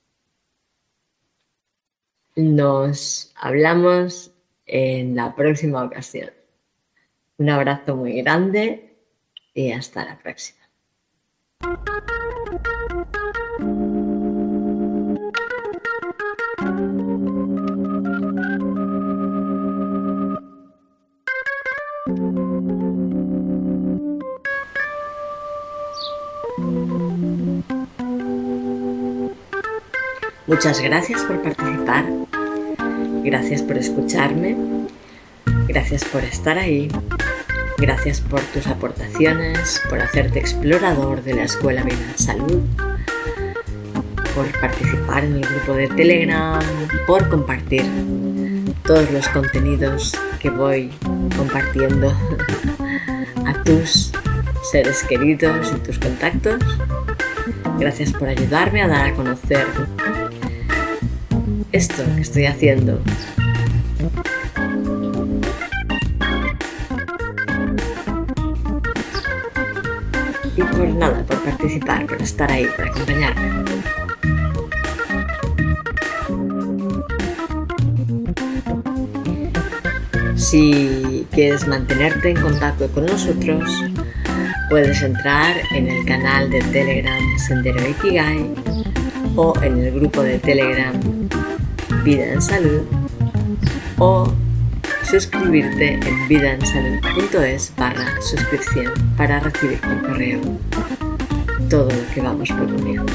nos 2.35 3.31
hablamos 3.37 4.33
en 4.65 5.15
la 5.15 5.33
próxima 5.35 5.85
ocasión. 5.85 6.31
Un 7.37 7.49
abrazo 7.49 7.95
muy 7.95 8.21
grande 8.21 8.97
y 9.53 9.71
hasta 9.71 10.03
la 10.03 10.19
próxima. 10.19 10.59
Muchas 30.53 30.79
gracias 30.81 31.23
por 31.23 31.41
participar, 31.41 32.05
gracias 33.23 33.63
por 33.63 33.75
escucharme, 33.75 34.55
gracias 35.67 36.05
por 36.05 36.23
estar 36.23 36.59
ahí, 36.59 36.89
gracias 37.79 38.21
por 38.21 38.39
tus 38.39 38.67
aportaciones, 38.67 39.81
por 39.89 39.99
hacerte 39.99 40.37
explorador 40.37 41.23
de 41.23 41.33
la 41.33 41.45
Escuela 41.45 41.81
Vida 41.81 41.97
Salud, 42.17 42.61
por 44.35 44.47
participar 44.61 45.25
en 45.25 45.37
el 45.37 45.41
grupo 45.47 45.73
de 45.73 45.87
Telegram, 45.87 46.61
por 47.07 47.27
compartir 47.29 47.85
todos 48.85 49.09
los 49.09 49.27
contenidos 49.29 50.13
que 50.39 50.51
voy 50.51 50.91
compartiendo 51.35 52.15
a 53.47 53.63
tus 53.63 54.11
seres 54.71 55.03
queridos 55.05 55.73
y 55.75 55.79
tus 55.79 55.97
contactos. 55.97 56.61
Gracias 57.79 58.13
por 58.13 58.29
ayudarme 58.29 58.83
a 58.83 58.87
dar 58.87 59.07
a 59.07 59.13
conocer 59.15 59.65
esto 61.73 62.03
que 62.15 62.21
estoy 62.21 62.45
haciendo. 62.45 63.01
Y 70.55 70.61
por 70.61 70.87
nada, 70.87 71.23
por 71.23 71.43
participar, 71.43 72.05
por 72.05 72.21
estar 72.21 72.51
ahí, 72.51 72.67
por 72.75 72.87
acompañarme. 72.87 73.63
Si 80.35 81.25
quieres 81.31 81.67
mantenerte 81.67 82.29
en 82.29 82.39
contacto 82.39 82.87
con 82.89 83.07
nosotros, 83.07 83.63
puedes 84.69 85.01
entrar 85.01 85.55
en 85.71 85.87
el 85.87 86.05
canal 86.05 86.51
de 86.51 86.61
Telegram 86.61 87.21
Sendero 87.39 87.79
Ikigai 87.89 88.53
o 89.35 89.55
en 89.63 89.79
el 89.79 89.91
grupo 89.91 90.21
de 90.21 90.37
Telegram 90.37 90.93
Vida 92.03 92.33
en 92.33 92.41
Salud 92.41 92.81
o 93.97 94.29
suscribirte 95.09 95.93
en 95.93 96.27
vidaensalud.es 96.27 97.73
barra 97.77 98.21
suscripción 98.21 98.91
para 99.15 99.39
recibir 99.39 99.79
por 99.79 100.01
correo 100.01 100.41
todo 101.69 101.89
lo 101.89 102.13
que 102.13 102.19
vamos 102.19 102.49
proponiendo. 102.49 103.05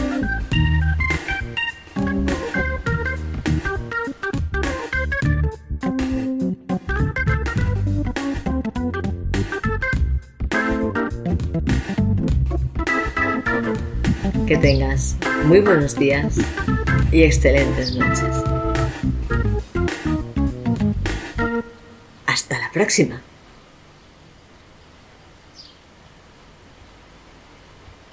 Que 14.47 14.57
tengas 14.57 15.17
muy 15.45 15.61
buenos 15.61 15.95
días 15.99 16.39
y 17.13 17.25
excelentes 17.25 17.95
noches. 17.95 18.48
Próxima. 22.79 23.28